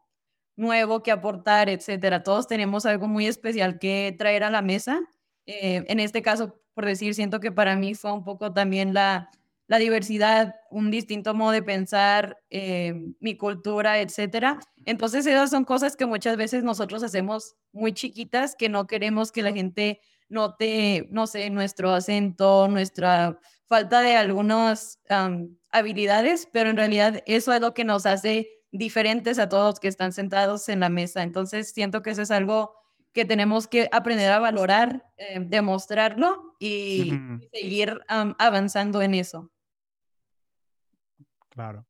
[0.56, 2.24] nuevo que aportar, etcétera.
[2.24, 5.02] Todos tenemos algo muy especial que traer a la mesa.
[5.46, 9.30] Eh, en este caso, por decir, siento que para mí fue un poco también la,
[9.68, 14.60] la diversidad, un distinto modo de pensar, eh, mi cultura, etcétera.
[14.86, 19.44] Entonces, esas son cosas que muchas veces nosotros hacemos muy chiquitas, que no queremos que
[19.44, 23.40] la gente note, no sé, nuestro acento, nuestra
[23.70, 25.00] falta de algunas
[25.72, 29.88] habilidades, pero en realidad eso es lo que nos hace diferentes a todos los que
[29.88, 31.24] están sentados en la mesa.
[31.24, 32.74] Entonces siento que eso es algo
[33.14, 37.14] que tenemos que aprender a valorar, eh, demostrarlo y,
[37.54, 39.52] seguir avanzando en eso.
[41.50, 41.86] Claro.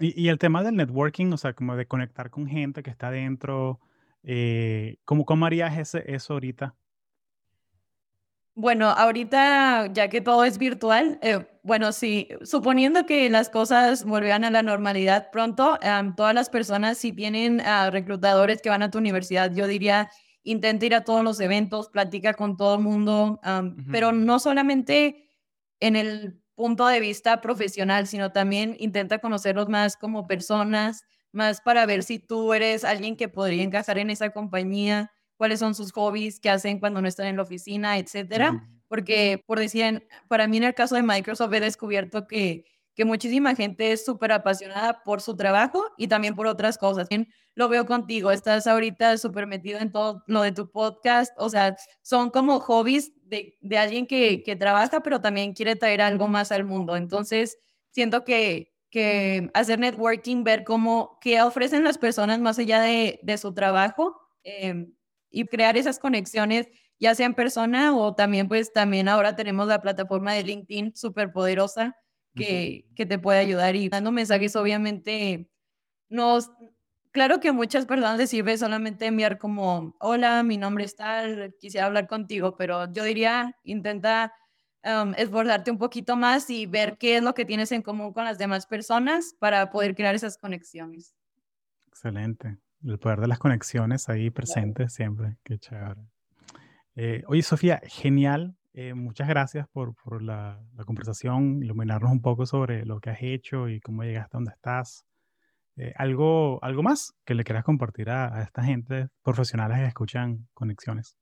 [0.00, 3.80] Y, el tema del networking, o sea, como de conectar con gente que está dentro,
[4.22, 6.74] eh, ¿cómo, ¿cómo harías ese, eso ahorita?
[8.60, 14.42] Bueno, ahorita ya que todo es virtual, eh, bueno, sí, suponiendo que las cosas volvieran
[14.42, 15.78] a la normalidad pronto,
[16.16, 20.10] todas las personas, si tienen a reclutadores que van a tu universidad, yo diría,
[20.42, 23.40] intenta ir a todos los eventos, platica con todo el mundo,
[23.92, 25.28] pero no solamente
[25.78, 31.86] en el punto de vista profesional, sino también intenta conocerlos más como personas, más para
[31.86, 36.40] ver si tú eres alguien que podría encajar en esa compañía cuáles son sus hobbies,
[36.40, 38.68] qué hacen cuando no están en la oficina, etcétera.
[38.88, 43.54] Porque, por decir, para mí en el caso de Microsoft he descubierto que, que muchísima
[43.54, 47.08] gente es súper apasionada por su trabajo y también por otras cosas.
[47.08, 51.48] Bien, lo veo contigo, estás ahorita súper metido en todo lo de tu podcast, o
[51.48, 56.28] sea, son como hobbies de, de alguien que, que trabaja, pero también quiere traer algo
[56.28, 56.96] más al mundo.
[56.96, 57.58] Entonces,
[57.90, 63.38] siento que, que hacer networking, ver cómo, qué ofrecen las personas más allá de, de
[63.38, 64.86] su trabajo, eh,
[65.30, 69.80] y crear esas conexiones, ya sea en persona o también, pues también ahora tenemos la
[69.80, 71.96] plataforma de LinkedIn súper poderosa
[72.34, 75.50] que, que te puede ayudar y dando mensajes, obviamente,
[76.08, 76.50] nos,
[77.10, 81.54] claro que a muchas personas les sirve solamente enviar como, hola, mi nombre es tal,
[81.60, 84.32] quisiera hablar contigo, pero yo diría, intenta
[84.84, 88.24] um, esforzarte un poquito más y ver qué es lo que tienes en común con
[88.24, 91.14] las demás personas para poder crear esas conexiones.
[91.88, 92.58] Excelente.
[92.84, 95.36] El poder de las conexiones ahí presentes siempre.
[95.44, 96.00] Qué chévere.
[96.94, 98.56] Eh, oye, Sofía, genial.
[98.74, 103.22] Eh, muchas gracias por, por la, la, conversación, iluminarnos un poco sobre lo que has
[103.22, 105.04] hecho y cómo llegaste a donde estás.
[105.76, 110.48] Eh, ¿algo, ¿Algo más que le quieras compartir a, a esta gente profesionales que escuchan
[110.54, 111.16] conexiones?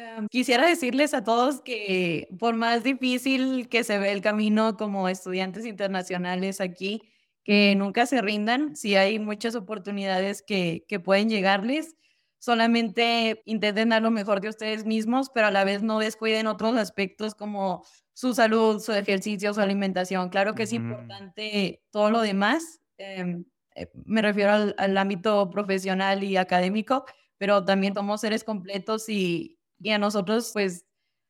[0.00, 5.08] Em, quisiera decirles a todos que por más difícil que se ve el camino como
[5.08, 7.02] estudiantes internacionales aquí,
[7.44, 11.96] que nunca se rindan, si hay muchas oportunidades que, que pueden llegarles,
[12.38, 16.76] solamente intenten dar lo mejor de ustedes mismos, pero a la vez no descuiden otros
[16.76, 20.30] aspectos como su salud, su ejercicio, su alimentación.
[20.30, 26.24] Claro que es importante todo lo demás, em, eh, me refiero al, al, ámbito profesional
[26.24, 27.04] y académico,
[27.38, 30.86] pero también somos seres completos y, y a nosotros pues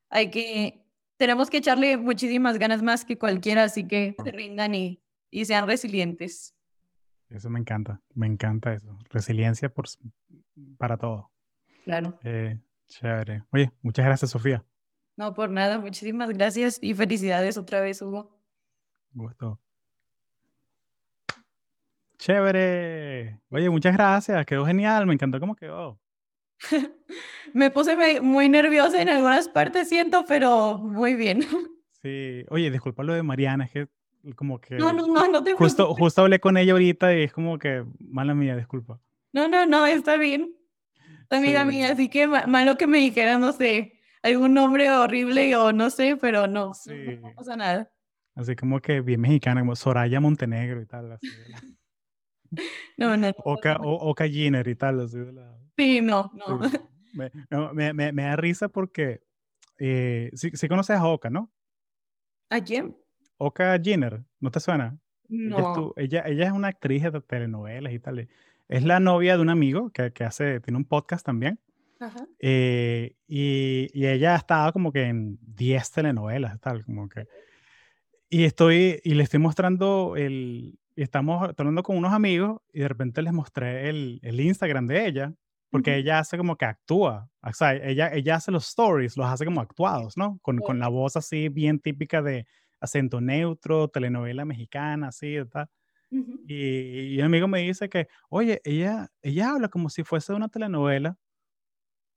[0.08, 0.84] hay que,
[1.16, 5.66] tenemos que echarle muchísimas ganas más que cualquiera, así que se rindan y y sean
[5.66, 6.54] resilientes.
[7.28, 8.98] Eso me encanta, me encanta eso.
[9.10, 9.86] Resiliencia por,
[10.78, 11.30] para todo.
[11.84, 12.18] Claro.
[12.24, 13.44] Eh, chévere.
[13.52, 14.64] Oye, muchas gracias, Sofía.
[15.16, 18.40] No, por nada, muchísimas gracias y felicidades otra vez, Hugo.
[19.12, 19.60] Gusto.
[22.18, 23.40] Chévere.
[23.50, 24.44] Oye, muchas gracias.
[24.44, 25.06] Quedó genial.
[25.06, 25.98] Me encantó cómo quedó.
[27.54, 31.40] Me puse muy nerviosa en algunas partes, siento, pero muy bien.
[32.02, 32.46] Sí.
[32.48, 33.88] Oye, disculpa lo de Mariana, es que
[34.36, 34.76] como que...
[34.76, 36.00] No, no, no, no te justo, preocupes.
[36.02, 39.00] justo hablé con ella ahorita y es como que, mala mía, disculpa.
[39.32, 40.54] No, no, no, está bien.
[41.30, 41.68] Amiga Sí.
[41.68, 45.88] mía, así que ma- malo que me dijera, no sé, algún nombre horrible o no
[45.90, 47.18] sé, pero no, no, Sí.
[47.22, 47.90] no pasa nada.
[48.34, 51.12] Así como que bien mexicana, como Soraya Montenegro y tal.
[51.12, 51.62] Así de la-
[52.96, 53.34] No, no, no.
[53.44, 55.00] Oka, o- Oka Jenner y tal.
[55.00, 56.68] Así de la- Sí, no, no.
[56.68, 56.76] sí.
[57.12, 59.20] Me, no, me, me- me da risa porque
[59.78, 61.50] eh, sí, sí conoces a Oka, ¿no?
[62.50, 62.96] ¿A quién?
[63.42, 64.98] Oka Jenner, ¿no te suena?
[65.28, 65.92] Ella, No.
[65.96, 68.28] ella, ella es una actriz de telenovelas y tal.
[68.68, 71.58] Es la novia de un amigo que, que hace, tiene un podcast también.
[71.98, 72.26] Ajá.
[72.38, 77.26] eh, y, y ella ha estado como que en 10 telenovelas, tal, como que.
[78.28, 82.88] Y estoy, y le estoy mostrando el, y estamos hablando con unos amigos y de
[82.88, 85.34] repente les mostré el, el Instagram de ella,
[85.70, 89.44] porque ella hace como que actúa, o sea, ella, ella hace los stories, los hace
[89.44, 90.38] como actuados, ¿no?
[90.42, 92.46] Con, con la voz así bien típica de
[92.80, 95.68] acento neutro, telenovela mexicana, así, tal.
[96.10, 96.40] Ujú.
[96.46, 100.48] Y, y un amigo me dice que, oye, ella, ella habla como si fuese una
[100.48, 101.16] telenovela.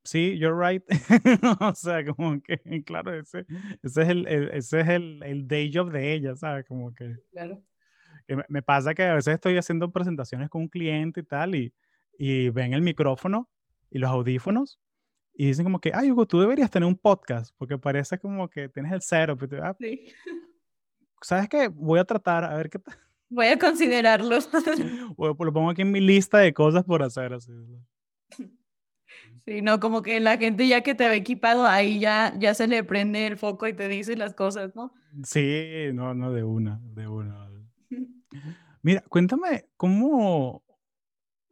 [0.05, 0.83] Sí, you're right.
[1.61, 3.45] o sea, como que, claro, ese,
[3.83, 6.65] ese es, el, el- ese es el, el day job de ella, ¿sabes?
[6.67, 7.63] Como que, Claro.
[8.27, 11.55] que me, me pasa que a veces estoy haciendo presentaciones con un cliente y tal,
[11.55, 11.73] y,
[12.17, 13.49] y ven el micrófono
[13.89, 14.79] y los audífonos,
[15.35, 18.67] y dicen como que, ay, Hugo, tú deberías tener un podcast, porque parece como que
[18.69, 20.05] tienes el cero, pero "Ah, Sí.
[21.23, 21.67] ¿sabes qué?
[21.67, 22.95] Voy a tratar, a ver qué tal.
[23.29, 24.37] Voy a considerarlo.
[25.17, 27.51] O lo pongo aquí en mi lista de cosas por hacer, así.
[29.45, 32.65] Sí, no, como que la gente ya que te ve equipado, ahí ya, ya se
[32.65, 34.93] le prende el foco y te dice las cosas, ¿no?
[35.23, 37.49] Sí, no, no, de una, de una.
[38.81, 40.63] Mira, cuéntame, ¿cómo,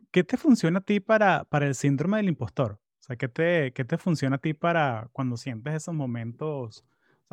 [0.09, 2.73] qué te funciona a ti para, para el síndrome del impostor?
[2.73, 6.85] O sea, ¿qué te, qué te funciona a ti para cuando sientes esos momentos,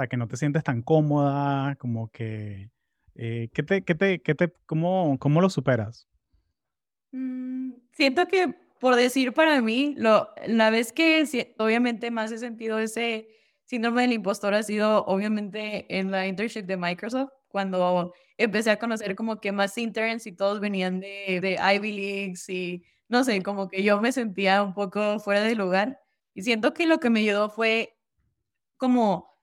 [0.02, 2.70] sea, que no te sientes tan cómoda, como que,
[3.14, 6.08] eh, ¿qué te, qué te, qué te, cómo, cómo lo superas?
[7.12, 12.78] Mm, siento que, por decir para mí, lo, la vez que obviamente más he sentido
[12.78, 13.28] ese
[13.64, 19.16] síndrome del impostor ha sido obviamente en la internship de Microsoft, cuando empecé a conocer
[19.16, 23.68] como que más interns y todos venían de, de Ivy Leagues y no sé, como
[23.68, 25.98] que yo me sentía un poco fuera de lugar
[26.34, 27.98] y siento que lo que me ayudó fue
[28.76, 29.37] como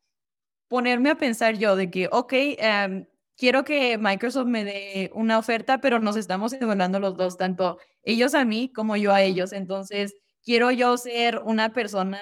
[0.68, 3.06] ponerme a pensar yo de que, ok, em,
[3.38, 8.34] quiero que Microsoft me dé una oferta, pero nos estamos evaluando los dos, tanto ellos
[8.36, 9.54] a mí como yo a ellos.
[9.54, 12.20] Entonces, quiero yo ser una persona,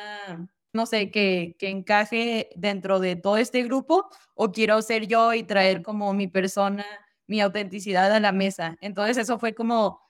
[0.73, 5.43] no sé, que, que encaje dentro de todo este grupo o quiero ser yo y
[5.43, 6.86] traer como mi persona,
[7.27, 8.77] mi autenticidad a la mesa.
[8.82, 10.01] Entonces, eso fue como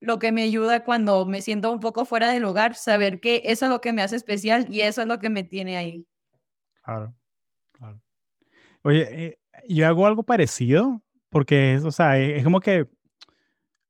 [0.00, 3.66] lo que me ayuda cuando me siento un poco fuera del lugar, saber que eso
[3.66, 6.06] es lo que me hace especial y eso es lo que me tiene ahí.
[6.84, 7.14] Claro.
[8.86, 12.86] Oye, eh, yo hago algo parecido, porque es, o sea, es, es como que,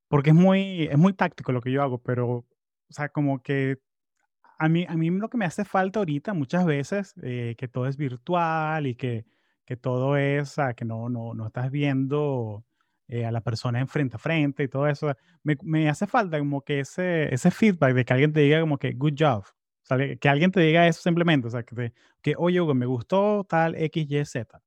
[0.08, 2.46] porque es muy, es muy táctico lo que yo hago, pero, o
[2.90, 3.78] sea, como que
[4.58, 7.86] a mí, a mí lo que me hace falta ahorita muchas veces, eh, que todo
[7.88, 9.26] es virtual y que,
[9.66, 12.64] que todo es, o sea, que no, no, no estás viendo
[13.08, 16.38] eh, a la persona en frente a frente y todo eso, me, me hace falta
[16.40, 19.86] como que ese, ese feedback de que alguien te diga como que good job, o
[19.86, 22.86] sea, que alguien te diga eso simplemente, o sea, que, te- que oye, Hugo, me
[22.86, 24.62] gustó tal X, Y, Z.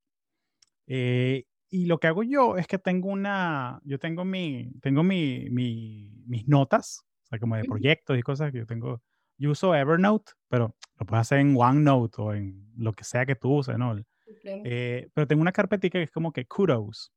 [0.89, 5.47] Eh, y lo que hago yo es que tengo una, yo tengo mi, tengo mi,
[5.51, 9.01] mi- mis notas, o sea, como de proyectos y cosas que yo tengo.
[9.37, 13.35] Yo uso Evernote, pero lo puedes hacer en OneNote o en lo que sea que
[13.35, 13.95] tú uses, ¿no?
[14.65, 17.13] Eh, pero tengo una carpetica que es como que kudos.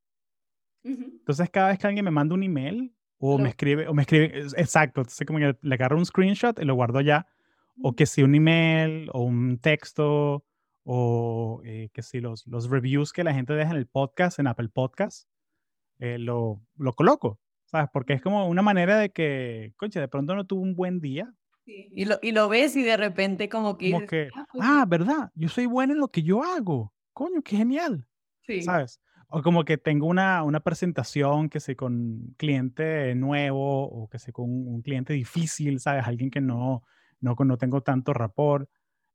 [0.84, 1.02] Ujú.
[1.20, 4.02] Entonces, cada vez que alguien me manda un email o Lo- me escribe, o me
[4.02, 7.26] escribe, es- exacto, entonces como que le agarro un screenshot y lo guardo allá.
[7.82, 10.44] O que si un email o un texto
[10.84, 14.46] o eh, que si los, los reviews que la gente deja en el podcast, en
[14.46, 15.28] Apple Podcast,
[15.98, 17.88] eh, lo, lo coloco, ¿sabes?
[17.92, 21.32] Porque es como una manera de que, coche, de pronto no tuvo un buen día,
[21.64, 24.64] Sí, y lo, y lo ves y de repente como que como que, ah, pues
[24.68, 25.30] ah, ¿verdad?
[25.36, 28.08] Yo soy bueno en lo que yo hago, coño, qué genial,
[28.40, 29.00] sí, ¿sabes?
[29.28, 34.18] O como que tengo una, una presentación que sé con un cliente nuevo o que
[34.18, 36.04] sé con un cliente difícil, ¿sabes?
[36.04, 36.82] Alguien que no,
[37.20, 38.68] no, no tengo tanto rapport.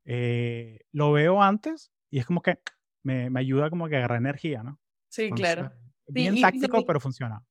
[0.07, 2.57] Eh, lo veo antes y es como que
[3.03, 4.79] me, me ayuda como que a agarrar energía, ¿no?
[5.09, 5.71] sí, Entonces, claro.
[6.07, 7.43] bien y- y táctico, también- pero funciona.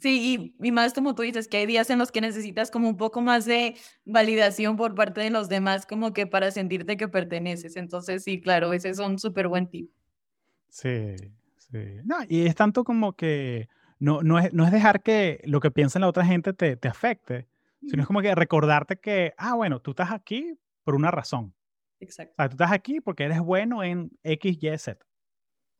[0.00, 2.88] Sí, y, y más como tú dices, que hay días en los que necesitas como
[2.88, 7.08] un poco más de validación por parte de los demás, como que para sentirte que
[7.08, 7.76] perteneces.
[7.76, 9.90] Entonces, sí, claro, ese es un súper buen tip.
[10.68, 11.14] Sí,
[11.56, 11.78] sí.
[12.04, 13.68] No, y es tanto como que
[14.00, 16.88] no, no, es, no es dejar que lo que piensa la otra gente te, te
[16.88, 17.46] afecte,
[17.86, 21.54] sino es como que recordarte que, ah, bueno, tú estás aquí por una razón.
[22.00, 22.32] Exacto.
[22.32, 25.04] O sea, tú estás aquí porque eres bueno en X, Y, Z.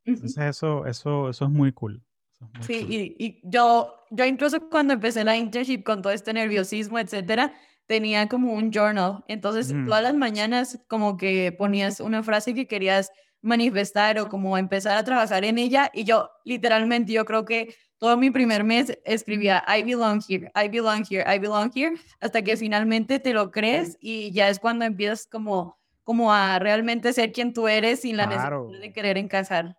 [0.04, 2.02] Entonces eso, eso, eso es muy cool.
[2.32, 2.92] Eso es muy Sí, cool.
[2.92, 7.54] y, y yo, yo incluso cuando empecé la internship con todo este nerviosismo, etcétera,
[7.86, 9.24] tenía como un journal.
[9.28, 13.10] Entonces, todas las mañanas como que ponías una frase que querías
[13.42, 15.90] manifestar o como empezar a trabajar en ella.
[15.92, 20.68] Y yo, literalmente, yo creo que todo mi primer mes escribía, I belong here, I
[20.68, 24.86] belong here, I belong here, hasta que finalmente te lo crees y ya es cuando
[24.86, 28.64] empiezas como, como a realmente ser quien tú eres sin la Claro.
[28.66, 29.78] necesidad de querer encajar.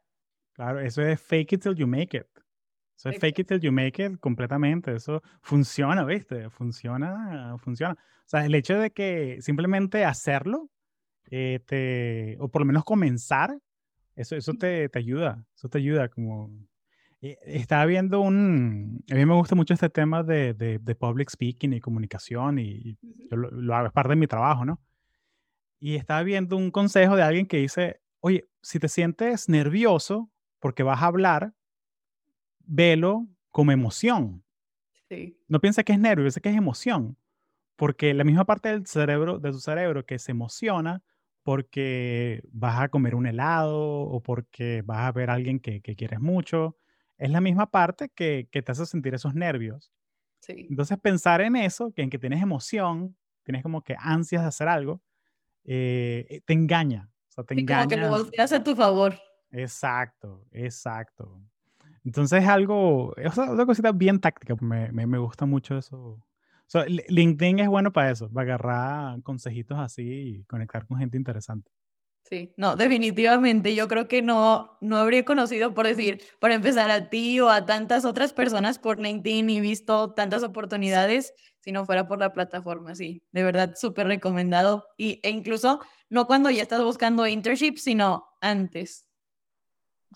[0.53, 2.25] Claro, eso es fake it till you make it.
[2.97, 4.95] Eso es fake it till you make it completamente.
[4.95, 6.49] Eso funciona, ¿viste?
[6.49, 7.93] Funciona, funciona.
[7.93, 10.69] O sea, el hecho de que simplemente hacerlo,
[11.29, 13.57] eh, te, o por lo menos comenzar,
[14.15, 15.43] eso, eso te, te ayuda.
[15.55, 16.49] Eso te ayuda como...
[17.21, 19.03] eh, Estaba viendo un...
[19.11, 22.63] A mí me gusta mucho este tema de, de, de public speaking y comunicación y,
[22.63, 22.97] y
[23.29, 24.79] yo lo, lo hago, es parte de mi trabajo, ¿no?
[25.79, 30.83] Y estaba viendo un consejo de alguien que dice, oye, si te sientes nervioso porque
[30.83, 31.53] vas a hablar,
[32.67, 34.43] velo como emoción.
[35.09, 37.17] Sí, No piensa que es nervio, piensa que es emoción.
[37.77, 41.03] Porque la misma parte del cerebro, de tu cerebro que se emociona
[41.43, 45.95] porque vas a comer un helado o porque vas a ver a alguien que, que
[45.95, 46.77] quieres mucho,
[47.17, 49.91] es la misma parte que, que te hace sentir esos nervios.
[50.41, 50.67] sí.
[50.69, 54.67] Entonces pensar en eso, que en que tienes emoción, tienes como que ansias de hacer
[54.67, 55.01] algo,
[55.65, 57.09] eh, eh, te engaña.
[57.29, 58.17] O sea, te Sí, como que lo engaña.
[58.23, 59.15] volteas a tu favor.
[59.51, 61.41] Exacto, exacto.
[62.03, 65.97] Entonces es algo, es una cosita bien táctica, me, me, me gusta mucho eso.
[65.97, 66.21] O
[66.67, 70.03] sea, Li- LinkedIn es bueno para eso, para agarrar consejitos así
[70.39, 71.71] y conectar con gente interesante.
[72.27, 73.75] Sí, no, definitivamente.
[73.75, 77.67] Yo creo que no, no habría conocido, por decir, por empezar a ti o a
[77.67, 82.95] tantas otras personas por LinkedIn y visto tantas oportunidades si no fuera por la plataforma.
[82.95, 84.87] Sí, de verdad, súper recomendado.
[84.97, 89.07] Y, e incluso no cuando ya estás buscando internship, sino antes.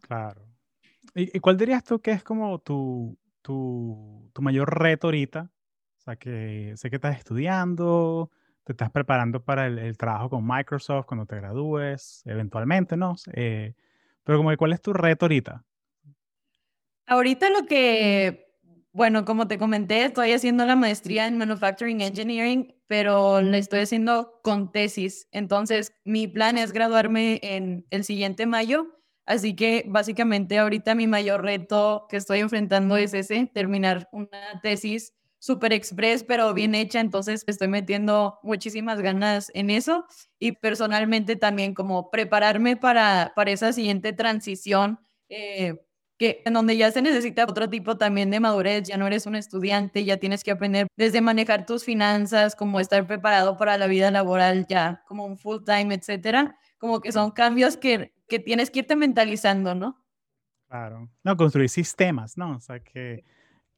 [0.01, 0.47] Claro.
[1.13, 5.51] ¿Y, y cuál dirías tú que es como tu, tu, tu mayor reto ahorita?
[5.99, 8.31] O sea, que sé que estás estudiando,
[8.69, 13.15] te estás preparando para el, el trabajo con Microsoft cuando te gradúes, eventualmente, ¿no?
[13.33, 13.73] Eh,
[14.23, 15.65] pero como que, ¿cuál es tu reto ahorita?
[17.07, 18.53] Ahorita lo que,
[18.91, 24.39] bueno, como te comenté, estoy haciendo la maestría en Manufacturing Engineering, pero la estoy haciendo
[24.43, 25.27] con tesis.
[25.31, 28.85] Entonces, mi plan es graduarme en el siguiente mayo.
[29.25, 35.15] Así que básicamente ahorita mi mayor reto que estoy enfrentando es ese, terminar una tesis
[35.39, 36.99] super express, pero bien hecha.
[36.99, 40.05] Entonces, estoy metiendo muchísimas ganas en eso
[40.39, 44.99] y personalmente también como prepararme para, para esa siguiente transición.
[45.29, 45.75] eh,
[46.17, 49.35] que en donde ya se necesita otro tipo también de madurez, ya no eres un
[49.35, 54.11] estudiante, ya tienes que aprender desde manejar tus finanzas, como estar preparado para la vida
[54.11, 58.79] laboral ya como un full time, etcétera, como que son cambios que, que tienes que
[58.79, 60.03] irte mentalizando, ¿no?
[60.67, 61.09] Claro.
[61.23, 62.55] No, construir sistemas, ¿no?
[62.55, 63.23] O sea, que,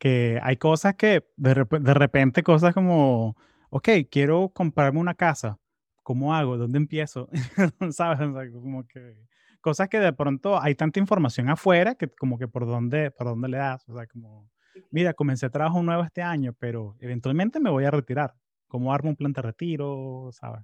[0.02, 3.38] que hay cosas que de, rep- de repente, cosas como,
[3.70, 5.60] ok, quiero comprarme una casa,
[6.02, 6.58] ¿cómo hago?
[6.58, 7.30] ¿Dónde empiezo?
[7.92, 8.20] ¿Sabes?
[8.28, 9.16] O sea, como que
[9.62, 13.48] cosas que de pronto hay tanta información afuera que como que por dónde, por dónde
[13.48, 13.88] le das.
[13.88, 14.50] O sea, como,
[14.90, 18.34] mira, comencé trabajo nuevo este año, pero eventualmente me voy a retirar.
[18.68, 20.32] ¿Cómo armo un plan de retiro?
[20.32, 20.64] ¿Sabes?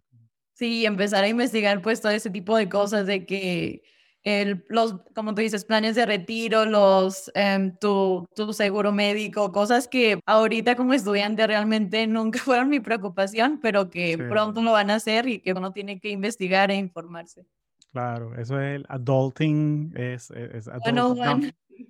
[0.54, 3.84] Sí, empezar a investigar pues todo ese tipo de cosas de que
[4.28, 9.88] el, los, como tú dices, planes de retiro, los, em, tu, tu seguro médico, cosas
[9.88, 14.24] que ahorita como estudiante realmente nunca fueron mi preocupación, pero que Sí.
[14.30, 17.46] pronto lo van a hacer y que uno tiene que investigar e informarse.
[17.92, 21.50] Claro, eso es el adulting, es, es, es Bueno, adult- no, bueno,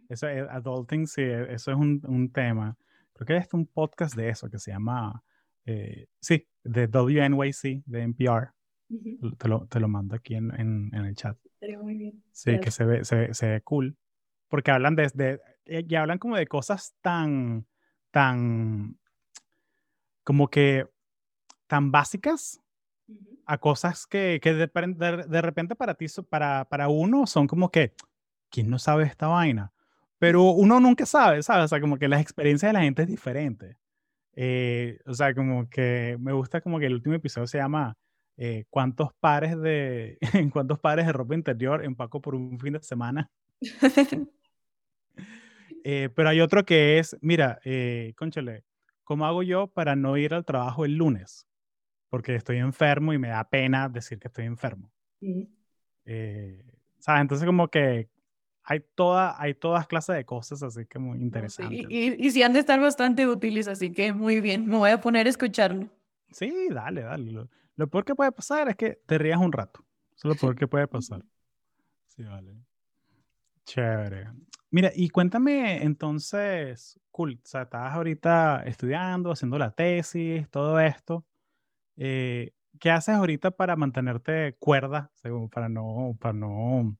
[0.09, 2.77] eso es adulting, sí, eso es un, un tema.
[3.13, 5.23] Creo que hay un podcast de eso que se llama,
[5.65, 8.51] eh, sí, de WNYC, de NPR.
[9.37, 11.35] Te lo, te lo mando aquí en, en, en el chat.
[11.57, 12.23] Estaría muy bien.
[12.31, 12.75] Sí, que Gracias.
[12.75, 13.97] se ve, se, se ve cool.
[14.47, 17.65] Porque hablan de, de- eh, y hablan como de cosas tan,
[18.11, 18.97] tan,
[20.23, 20.87] como que
[21.67, 22.61] tan básicas
[23.45, 27.69] a cosas que, que de, de- de repente para ti, para, para uno son como
[27.71, 27.93] que,
[28.49, 29.73] ¿quién no sabe esta vaina?
[30.19, 31.65] Pero uno nunca sabe, ¿sabes?
[31.65, 33.77] O sea, como que las experiencias de la gente es diferente.
[34.33, 37.97] Eh, o sea, como que me gusta como que el último episodio se llama
[38.37, 40.17] eh, ¿Cuántos pares de
[40.53, 43.29] cuántos pares de ropa interior empaco por un fin de semana?
[45.83, 48.65] Eh, pero hay otro que es, mira, eh, cónchale,
[49.05, 51.47] ¿cómo hago yo para no ir al trabajo el lunes?
[52.09, 54.91] Porque estoy enfermo y me da pena decir que estoy enfermo.
[55.21, 55.47] Ujú.
[56.03, 56.61] Eh,
[56.99, 57.21] ¿sabes?
[57.21, 58.09] Entonces como que
[58.63, 61.85] hay, toda, hay todas clases de cosas, así que muy No, sí, interesante.
[61.89, 64.89] Y, y, y sí han de estar bastante útiles, así que muy bien, me voy
[64.89, 65.87] a poner a escucharlo.
[66.31, 67.47] Sí, dale, dale.
[67.77, 69.85] Lo, peor que puede pasar es que te rías un rato.
[70.15, 71.23] Eso es lo peor que puede pasar.
[72.07, 72.57] Sí, vale.
[73.65, 74.27] Chévere.
[74.69, 81.25] Mira, y cuéntame entonces, cool, o sea, estabas ahorita estudiando, haciendo la tesis, todo esto.
[81.95, 86.97] Eh, ¿qué haces ahorita para mantenerte cuerda, según, para no, para no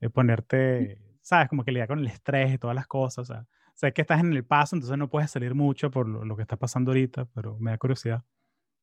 [0.00, 3.30] eh, ponerte, sabes, como que lidiar con el estrés y todas las cosas?
[3.30, 6.24] O sea, sé que estás en el paso, entonces no puedes salir mucho por lo,
[6.24, 8.24] lo que está pasando ahorita, pero me da curiosidad.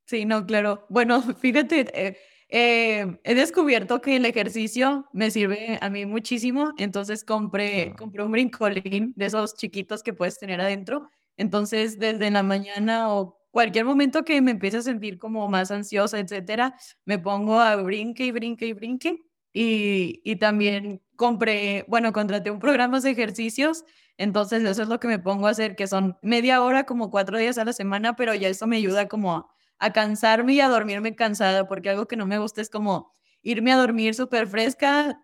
[0.08, 0.86] Sí, no, claro.
[0.90, 2.18] Bueno, fíjate, eh,
[2.50, 7.96] eh, he descubierto que el ejercicio me sirve a mí muchísimo, entonces compré, Ah.
[7.98, 11.10] compré un brincolín de esos chiquitos que puedes tener adentro.
[11.38, 16.20] Entonces, desde la mañana o cualquier momento que me empiece a sentir como más ansiosa,
[16.20, 16.76] etcétera,
[17.06, 19.20] me pongo a brinque y brinque y brinque.
[19.54, 23.84] Y, y también compré, bueno, contraté un programa de ejercicios,
[24.18, 27.38] entonces eso es lo que me pongo a hacer, que son media hora, como cuatro
[27.38, 29.50] días a la semana, pero ya eso me ayuda como
[29.82, 33.12] a cansarme y a dormirme cansada, porque algo que no me gusta es como
[33.42, 35.20] irme a dormir súper fresca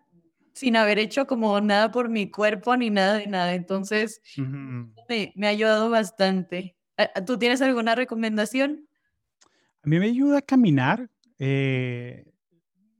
[0.52, 3.54] sin haber hecho como nada por mi cuerpo ni nada de nada.
[3.54, 4.20] Entonces,
[5.08, 6.76] me, me ha ayudado bastante.
[6.96, 8.88] ¿A- a- ¿Tú tienes alguna recomendación?
[9.84, 11.08] A mí me ayuda a caminar.
[11.38, 12.24] eh,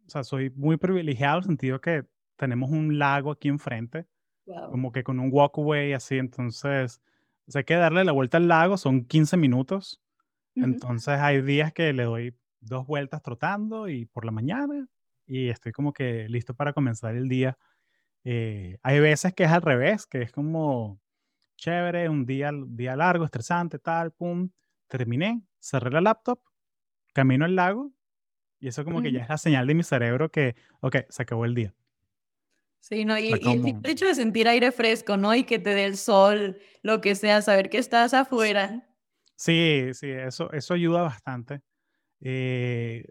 [0.07, 2.05] o sea, soy muy privilegiado en el sentido que
[2.37, 4.07] tenemos un lago aquí enfrente,
[4.47, 4.71] Wow.
[4.71, 6.17] como que con un walkway así.
[6.19, 7.03] Entonces,
[7.47, 10.01] o sea, hay que darle la vuelta al lago, son 15 minutos.
[10.63, 14.89] Entonces, hay días que le doy dos vueltas trotando y por la mañana
[15.27, 17.59] y estoy como que listo para comenzar el día.
[18.25, 21.01] Eh, hay veces que es al revés, que es como
[21.57, 24.51] chévere, un día, día largo, estresante, tal, pum,
[24.89, 26.41] terminé, cerré la laptop,
[27.15, 27.93] camino al lago
[28.61, 31.45] y eso como que ya es la señal de mi cerebro que, ok, se acabó
[31.45, 31.75] el día.
[32.81, 35.35] Sí, no, y, y el hecho de sentir aire fresco, ¿no?
[35.35, 38.88] Y que te dé el sol, lo que sea, saber que estás afuera.
[39.39, 41.63] Sí, sí, eso, eso ayuda bastante.
[42.21, 43.05] Eh,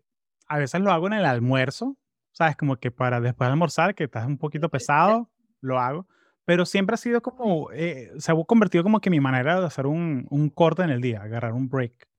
[0.47, 1.97] a veces lo hago en el almuerzo,
[2.33, 2.57] ¿sabes?
[2.57, 6.05] Como que para después de almorzar, que estás un poquito pesado, lo hago.
[6.43, 9.85] Pero siempre ha sido como, eh, se ha convertido como que mi manera de hacer
[9.85, 12.09] un, un corte en el día, agarrar un break.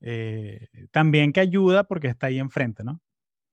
[0.00, 3.00] Eh, también que ayuda porque está ahí enfrente, ¿no?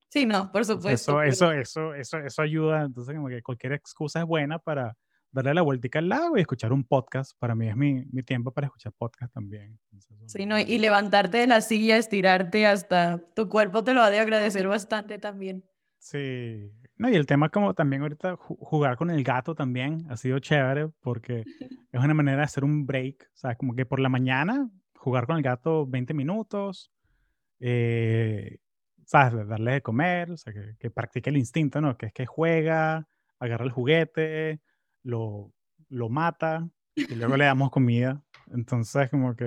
[0.10, 1.22] Sí, no, por supuesto.
[1.22, 2.86] eso, eso, eso, eso, eso ayuda.
[2.86, 4.98] Entonces, como que cualquier excusa es buena para
[5.36, 7.38] darle la vueltica al lago y escuchar un podcast.
[7.40, 9.78] Para mí es mi, mi tiempo para escuchar podcast también.
[10.28, 14.20] Sí, no, y levantarte de la silla, estirarte hasta tu cuerpo te lo ha de
[14.20, 15.64] agradecer bastante también.
[16.00, 16.72] Sí.
[16.98, 20.40] No, y el tema como también ahorita ju- jugar con el gato también ha sido
[20.40, 21.44] chévere porque
[21.92, 23.30] es una manera de hacer un break.
[23.34, 26.92] O sea, como que por la mañana jugar con el gato 20 minutos,
[27.60, 28.58] eh,
[29.06, 29.48] ¿sabes?
[29.48, 31.98] Darle de comer, o sea, que, que practique el instinto, ¿no?
[31.98, 33.08] Que es que juega,
[33.40, 34.62] agarra el juguete,
[35.06, 35.54] lo,
[35.90, 38.22] lo mata y luego le damos comida.
[38.52, 39.46] Entonces, como que,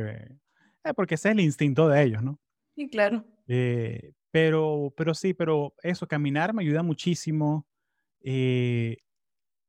[0.84, 2.38] eh, porque ese es el instinto de ellos, ¿no?
[2.74, 3.24] Sí, claro.
[3.46, 7.66] Eh, pero, pero sí, pero eso, caminar me ayuda muchísimo.
[8.20, 8.98] Eh,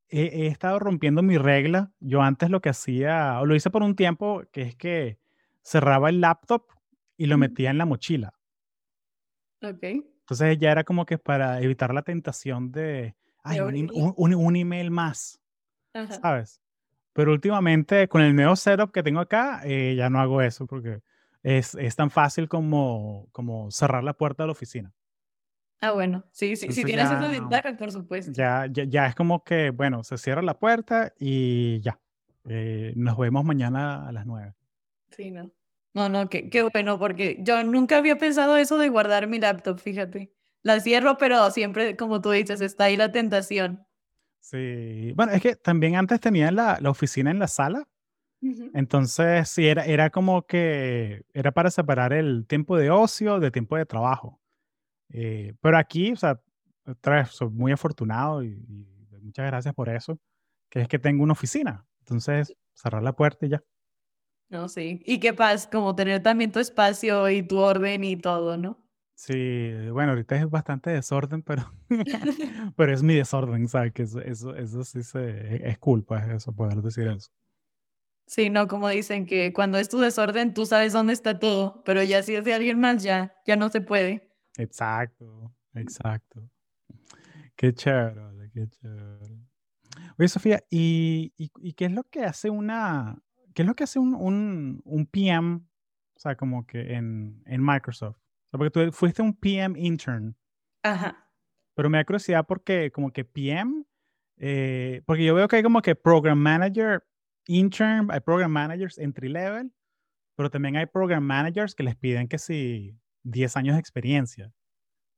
[0.10, 1.92] he, he estado rompiendo mi regla.
[2.00, 5.18] Yo antes lo que hacía, o lo hice por un tiempo, que es que
[5.64, 6.64] cerraba el laptop
[7.18, 8.34] y lo metía en la mochila.
[9.62, 9.84] Ok.
[9.84, 13.92] Entonces ya era como que para evitar la tentación de, ay, un, im- abrir.
[13.94, 15.40] un- un- un email más,
[15.94, 16.14] Ajá.
[16.22, 16.62] ¿sabes?
[17.14, 21.02] Pero últimamente con el nuevo setup que tengo acá, eh, ya no hago eso porque
[21.44, 24.94] es, es tan fácil como, como cerrar la puerta de la oficina.
[25.82, 26.24] Ah, bueno.
[26.32, 28.32] Sí, sí, si Entonces tienes esa ya- ventaja, por supuesto.
[28.34, 32.00] Ya, ya, ya es como que, bueno, se cierra la puerta y ya.
[32.48, 34.54] Eh, nos vemos mañana a las 9.
[35.12, 35.52] Sí, no.
[35.94, 39.80] No, no, qué, qué bueno, porque yo nunca había pensado eso de guardar mi laptop,
[39.80, 40.32] fíjate.
[40.62, 43.86] La cierro, pero siempre, como tú dices, está ahí la tentación.
[44.40, 45.14] Sí.
[45.16, 47.88] Bueno, es que también antes tenía la, la oficina en la sala.
[48.74, 53.76] Entonces, sí, era, era como que era para separar el tiempo de ocio de tiempo
[53.76, 54.40] de trabajo.
[55.10, 56.40] Eh, pero aquí, o sea,
[56.86, 58.88] otra vez, soy muy afortunado y, y
[59.22, 60.18] muchas gracias por eso,
[60.70, 61.86] que es que tengo una oficina.
[62.00, 63.64] Entonces, cerrar la puerta y ya.
[64.50, 65.02] No, sí.
[65.06, 68.82] Y qué paz, como tener también tu espacio y tu orden y todo, ¿no?
[69.20, 71.74] Sí, bueno, ahorita es bastante desorden, pero,
[72.78, 73.92] pero es mi desorden, ¿sabes?
[73.92, 77.30] Que eso, eso, eso sí se, es culpa, eso, poder decir eso.
[78.28, 82.02] Sí, no, como dicen que cuando es tu desorden, tú sabes dónde está todo, pero
[82.02, 84.32] ya si es de alguien más, ya, ya no se puede.
[84.56, 86.50] Exacto, exacto.
[87.58, 89.38] Qué chévere, qué chévere.
[90.18, 93.22] Oye, Sofía, ¿y, y, y qué es lo que hace una,
[93.54, 97.62] qué es lo que hace un, un, un PM, o sea, como que en, en
[97.62, 98.19] Microsoft?
[98.52, 100.36] Sea, porque tú fuiste un PM intern,
[100.84, 101.30] Ajá.
[101.76, 103.86] pero me da curiosidad porque como que PM
[104.42, 107.04] Eh, porque yo veo que hay como que program manager,
[107.48, 109.72] intern, hay program managers entry level,
[110.38, 114.54] pero también hay program managers que les piden que si 10 años de experiencia.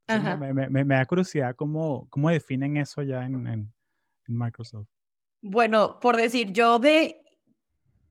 [0.08, 3.74] Me, me, me, da curiosidad cómo, cómo definen eso ya en, en,
[4.28, 4.88] Microsoft.
[5.42, 7.22] Bueno, por decir, yo de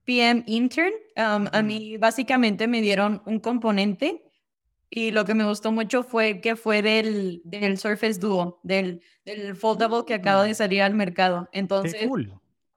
[0.04, 4.29] PM intern, um, a mí básicamente me dieron un componente
[4.90, 9.54] y lo que me gustó mucho fue que fue del, del Surface Duo, del, del
[9.54, 10.54] foldable que acaba de mm.
[10.54, 11.48] salir al mercado.
[11.52, 12.08] Entonces,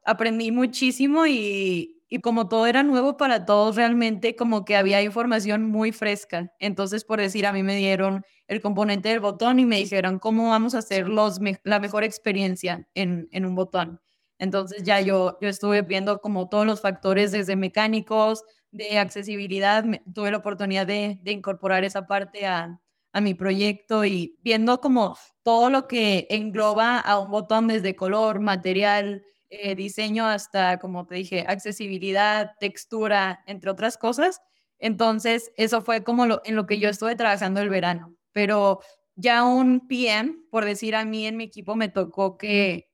[0.05, 5.65] aprendí muchísimo y, y como todo era nuevo para todos, realmente como que había información
[5.65, 6.53] muy fresca.
[6.59, 10.51] Entonces, por decir, a mí me dieron el componente del botón y me dijeron cómo
[10.51, 13.99] vamos a hacer los la mejor experiencia en, en un botón.
[14.37, 18.43] Entonces ya yo, yo estuve viendo como todos los factores desde mecánicos,
[18.73, 22.81] de accesibilidad, tuve la oportunidad de, de incorporar esa parte a,
[23.13, 28.39] a, mi proyecto y viendo como todo lo que engloba a un botón desde color,
[28.39, 34.41] material, eh, diseño hasta, como te dije, accesibilidad, textura, entre otras cosas.
[34.79, 38.15] Entonces, eso fue como lo, en lo que yo estuve trabajando el verano.
[38.31, 38.79] Pero
[39.15, 42.89] ya un PM, por decir a mí en mi equipo, me tocó que,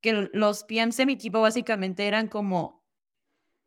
[0.00, 2.77] que los PMs en mi equipo básicamente eran como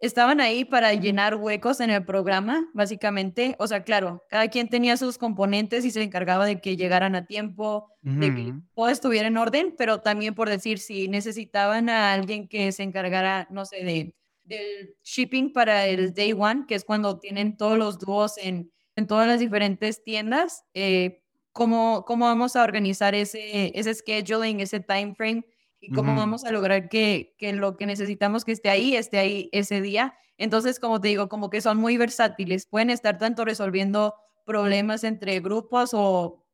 [0.01, 3.55] estaban ahí para llenar huecos en el programa, básicamente.
[3.59, 7.27] O sea, claro, cada quien tenía sus componentes y se encargaba de que llegaran a
[7.27, 12.47] tiempo, de que todo estuviera en orden, pero también por decir, si necesitaban a alguien
[12.47, 17.19] que se encargara, no sé, de, del shipping para el day one, que es cuando
[17.19, 21.21] tienen todos los dúos en, en todas las diferentes tiendas, eh,
[21.51, 25.43] ¿cómo, ¿cómo vamos a organizar ese, ese scheduling, ese time frame?
[25.81, 29.49] Y cómo vamos a lograr que, que, lo que necesitamos que esté ahí, esté ahí
[29.51, 30.13] ese día.
[30.37, 34.13] Entonces, como te digo, como que son muy versátiles, pueden estar tanto resolviendo
[34.45, 36.45] problemas entre grupos o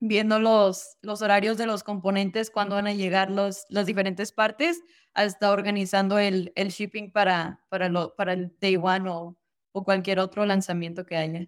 [0.00, 4.82] viendo los, los horarios de los componentes, cuándo van a llegar los, las diferentes partes,
[5.14, 9.38] hasta organizando el, el shipping para, para, lo, para el day one o,
[9.72, 11.46] o cualquier otro lanzamiento que haya.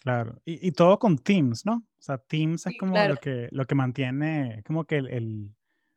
[0.00, 1.74] Claro, y, y todo con Teams, ¿no?
[1.98, 5.55] O sea, Teams es como lo, que, lo que mantiene, como que el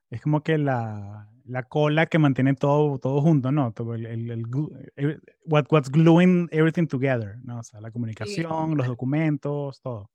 [0.09, 3.71] es como que la, la, cola que mantiene todo, todo junto, ¿no?
[3.73, 7.59] Todo el, el, el, what, what's gluing everything together, ¿no?
[7.59, 10.09] O sea, la comunicación, los documentos, todo.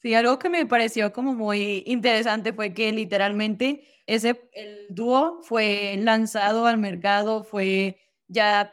[0.00, 5.96] Sí, algo que me pareció como muy interesante fue que literalmente ese, el dúo fue
[5.98, 8.72] lanzado al mercado, fue ya,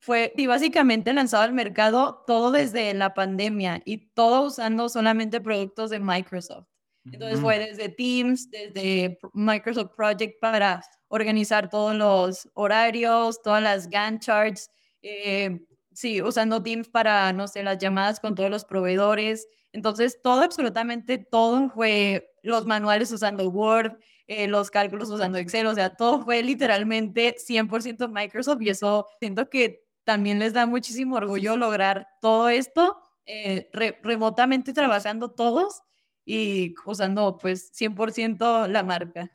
[0.00, 5.90] fue y básicamente lanzado al mercado todo desde la pandemia y todo usando solamente productos
[5.90, 6.71] de Microsoft.
[7.04, 14.22] Entonces fue desde Teams, desde Microsoft Project para organizar todos los horarios, todas las Gantt
[14.22, 14.70] charts,
[15.02, 15.60] eh,
[15.92, 19.48] sí, usando Teams para, no sé, las llamadas con todos los proveedores.
[19.72, 25.74] Entonces todo, absolutamente todo fue los manuales usando Word, eh, los cálculos usando Excel, o
[25.74, 31.56] sea, todo fue literalmente 100% Microsoft y eso siento que también les da muchísimo orgullo
[31.56, 33.68] lograr todo esto eh,
[34.02, 35.82] remotamente trabajando todos
[36.24, 39.30] y usando pues 100% la marca.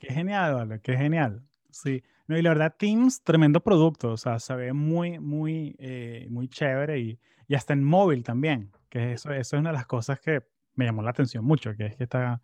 [0.00, 1.42] Qué genial, vale, qué genial.
[1.70, 6.26] Sí, no, y la verdad, Teams, tremendo producto, o sea, se ve muy, muy, eh,
[6.30, 9.86] muy chévere y, y, hasta en móvil también, que eso, eso es una de las
[9.86, 10.42] cosas que
[10.74, 12.40] me llamó la atención mucho, que es que está,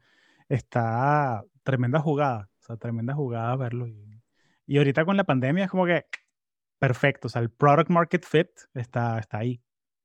[0.48, 3.86] está tremenda jugada, o sea, tremenda jugada verlo.
[3.86, 4.22] Y,
[4.66, 6.06] y ahorita con la pandemia es como que
[6.78, 9.62] perfecto, o sea, el product market fit está, está ahí.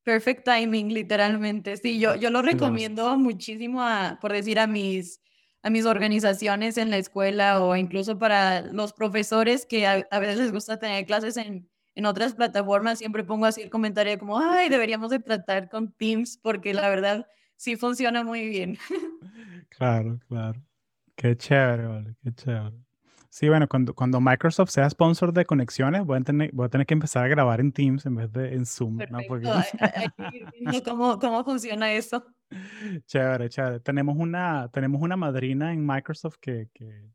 [0.10, 1.78] Perfect timing, literalmente.
[1.78, 5.22] Sí, yo, yo lo recomiendo muchísimo, a, por decir, a mis,
[5.62, 10.52] a mis organizaciones en la escuela o incluso para los profesores que a, veces les
[10.52, 12.98] gusta tener clases en, en otras plataformas.
[12.98, 17.28] Siempre pongo así el comentario como, ay, deberíamos de tratar con Teams porque la verdad
[17.56, 18.80] sí funciona muy bien.
[19.70, 20.60] Claro, claro.
[21.16, 22.89] Qué chévere, vale, qué chévere.
[23.40, 26.86] Sí, bueno, cuando, cuando Microsoft sea sponsor de conexiones, voy a, tener, voy a tener
[26.86, 28.98] que empezar a grabar en Teams en vez de en Zoom.
[29.10, 29.20] ¿no?
[29.30, 29.48] Porque...
[30.84, 32.22] ¿Cómo, ¿Cómo funciona eso?
[33.06, 33.80] Chévere, chévere.
[33.80, 37.14] Tenemos una, tenemos una madrina en Microsoft que, que,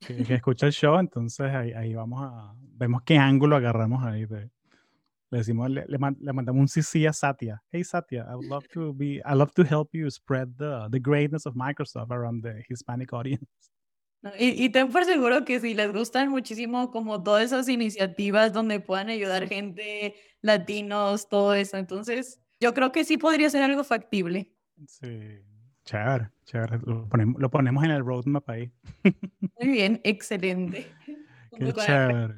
[0.00, 4.26] que, escucha el show, entonces ahí, ahí, vamos a, vemos qué ángulo agarramos ahí.
[4.26, 4.50] De,
[5.30, 7.62] le decimos, le, le, mandamos un CC a Satya.
[7.70, 10.98] Hey Satya, I would love to be, I love to help you spread the, the
[10.98, 13.70] greatness of Microsoft around the Hispanic audience.
[14.38, 18.78] Y, y, ten por seguro que si les gustan muchísimo como todas esas iniciativas donde
[18.78, 24.52] puedan ayudar gente, latinos, todo eso, entonces yo creo que sí podría ser algo factible.
[24.86, 25.40] Sí,
[25.84, 26.78] chévere, chévere.
[26.84, 28.70] Lo ponemos, lo ponemos en el roadmap ahí.
[29.58, 30.86] Muy bien, excelente.
[31.58, 32.34] Qué chévere.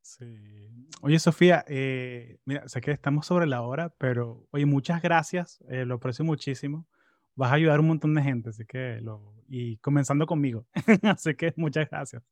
[0.00, 0.52] Sí.
[1.00, 5.84] Oye, Sofía, eh, mira, sé que estamos sobre la hora, pero oye, muchas gracias, eh,
[5.84, 6.86] lo aprecio muchísimo.
[7.34, 10.66] Vas a ayudar a un montón de gente, así que lo, y comenzando conmigo.
[11.02, 12.22] Así que muchas gracias.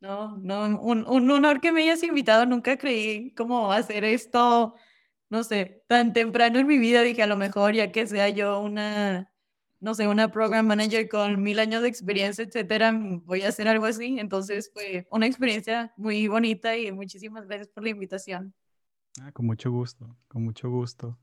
[0.00, 2.46] No, no, un, un honor que me hayas invitado.
[2.46, 4.74] Nunca creí cómo hacer esto,
[5.30, 7.02] no sé, tan temprano en mi vida.
[7.02, 9.32] Dije, a lo mejor ya que sea yo una,
[9.78, 12.92] no sé, una program manager con mil años de experiencia, etcétera,
[13.24, 14.18] voy a hacer algo así.
[14.18, 18.52] Entonces fue una experiencia muy bonita y muchísimas gracias por la invitación.
[19.20, 21.16] Ah, con mucho gusto, con mucho gusto.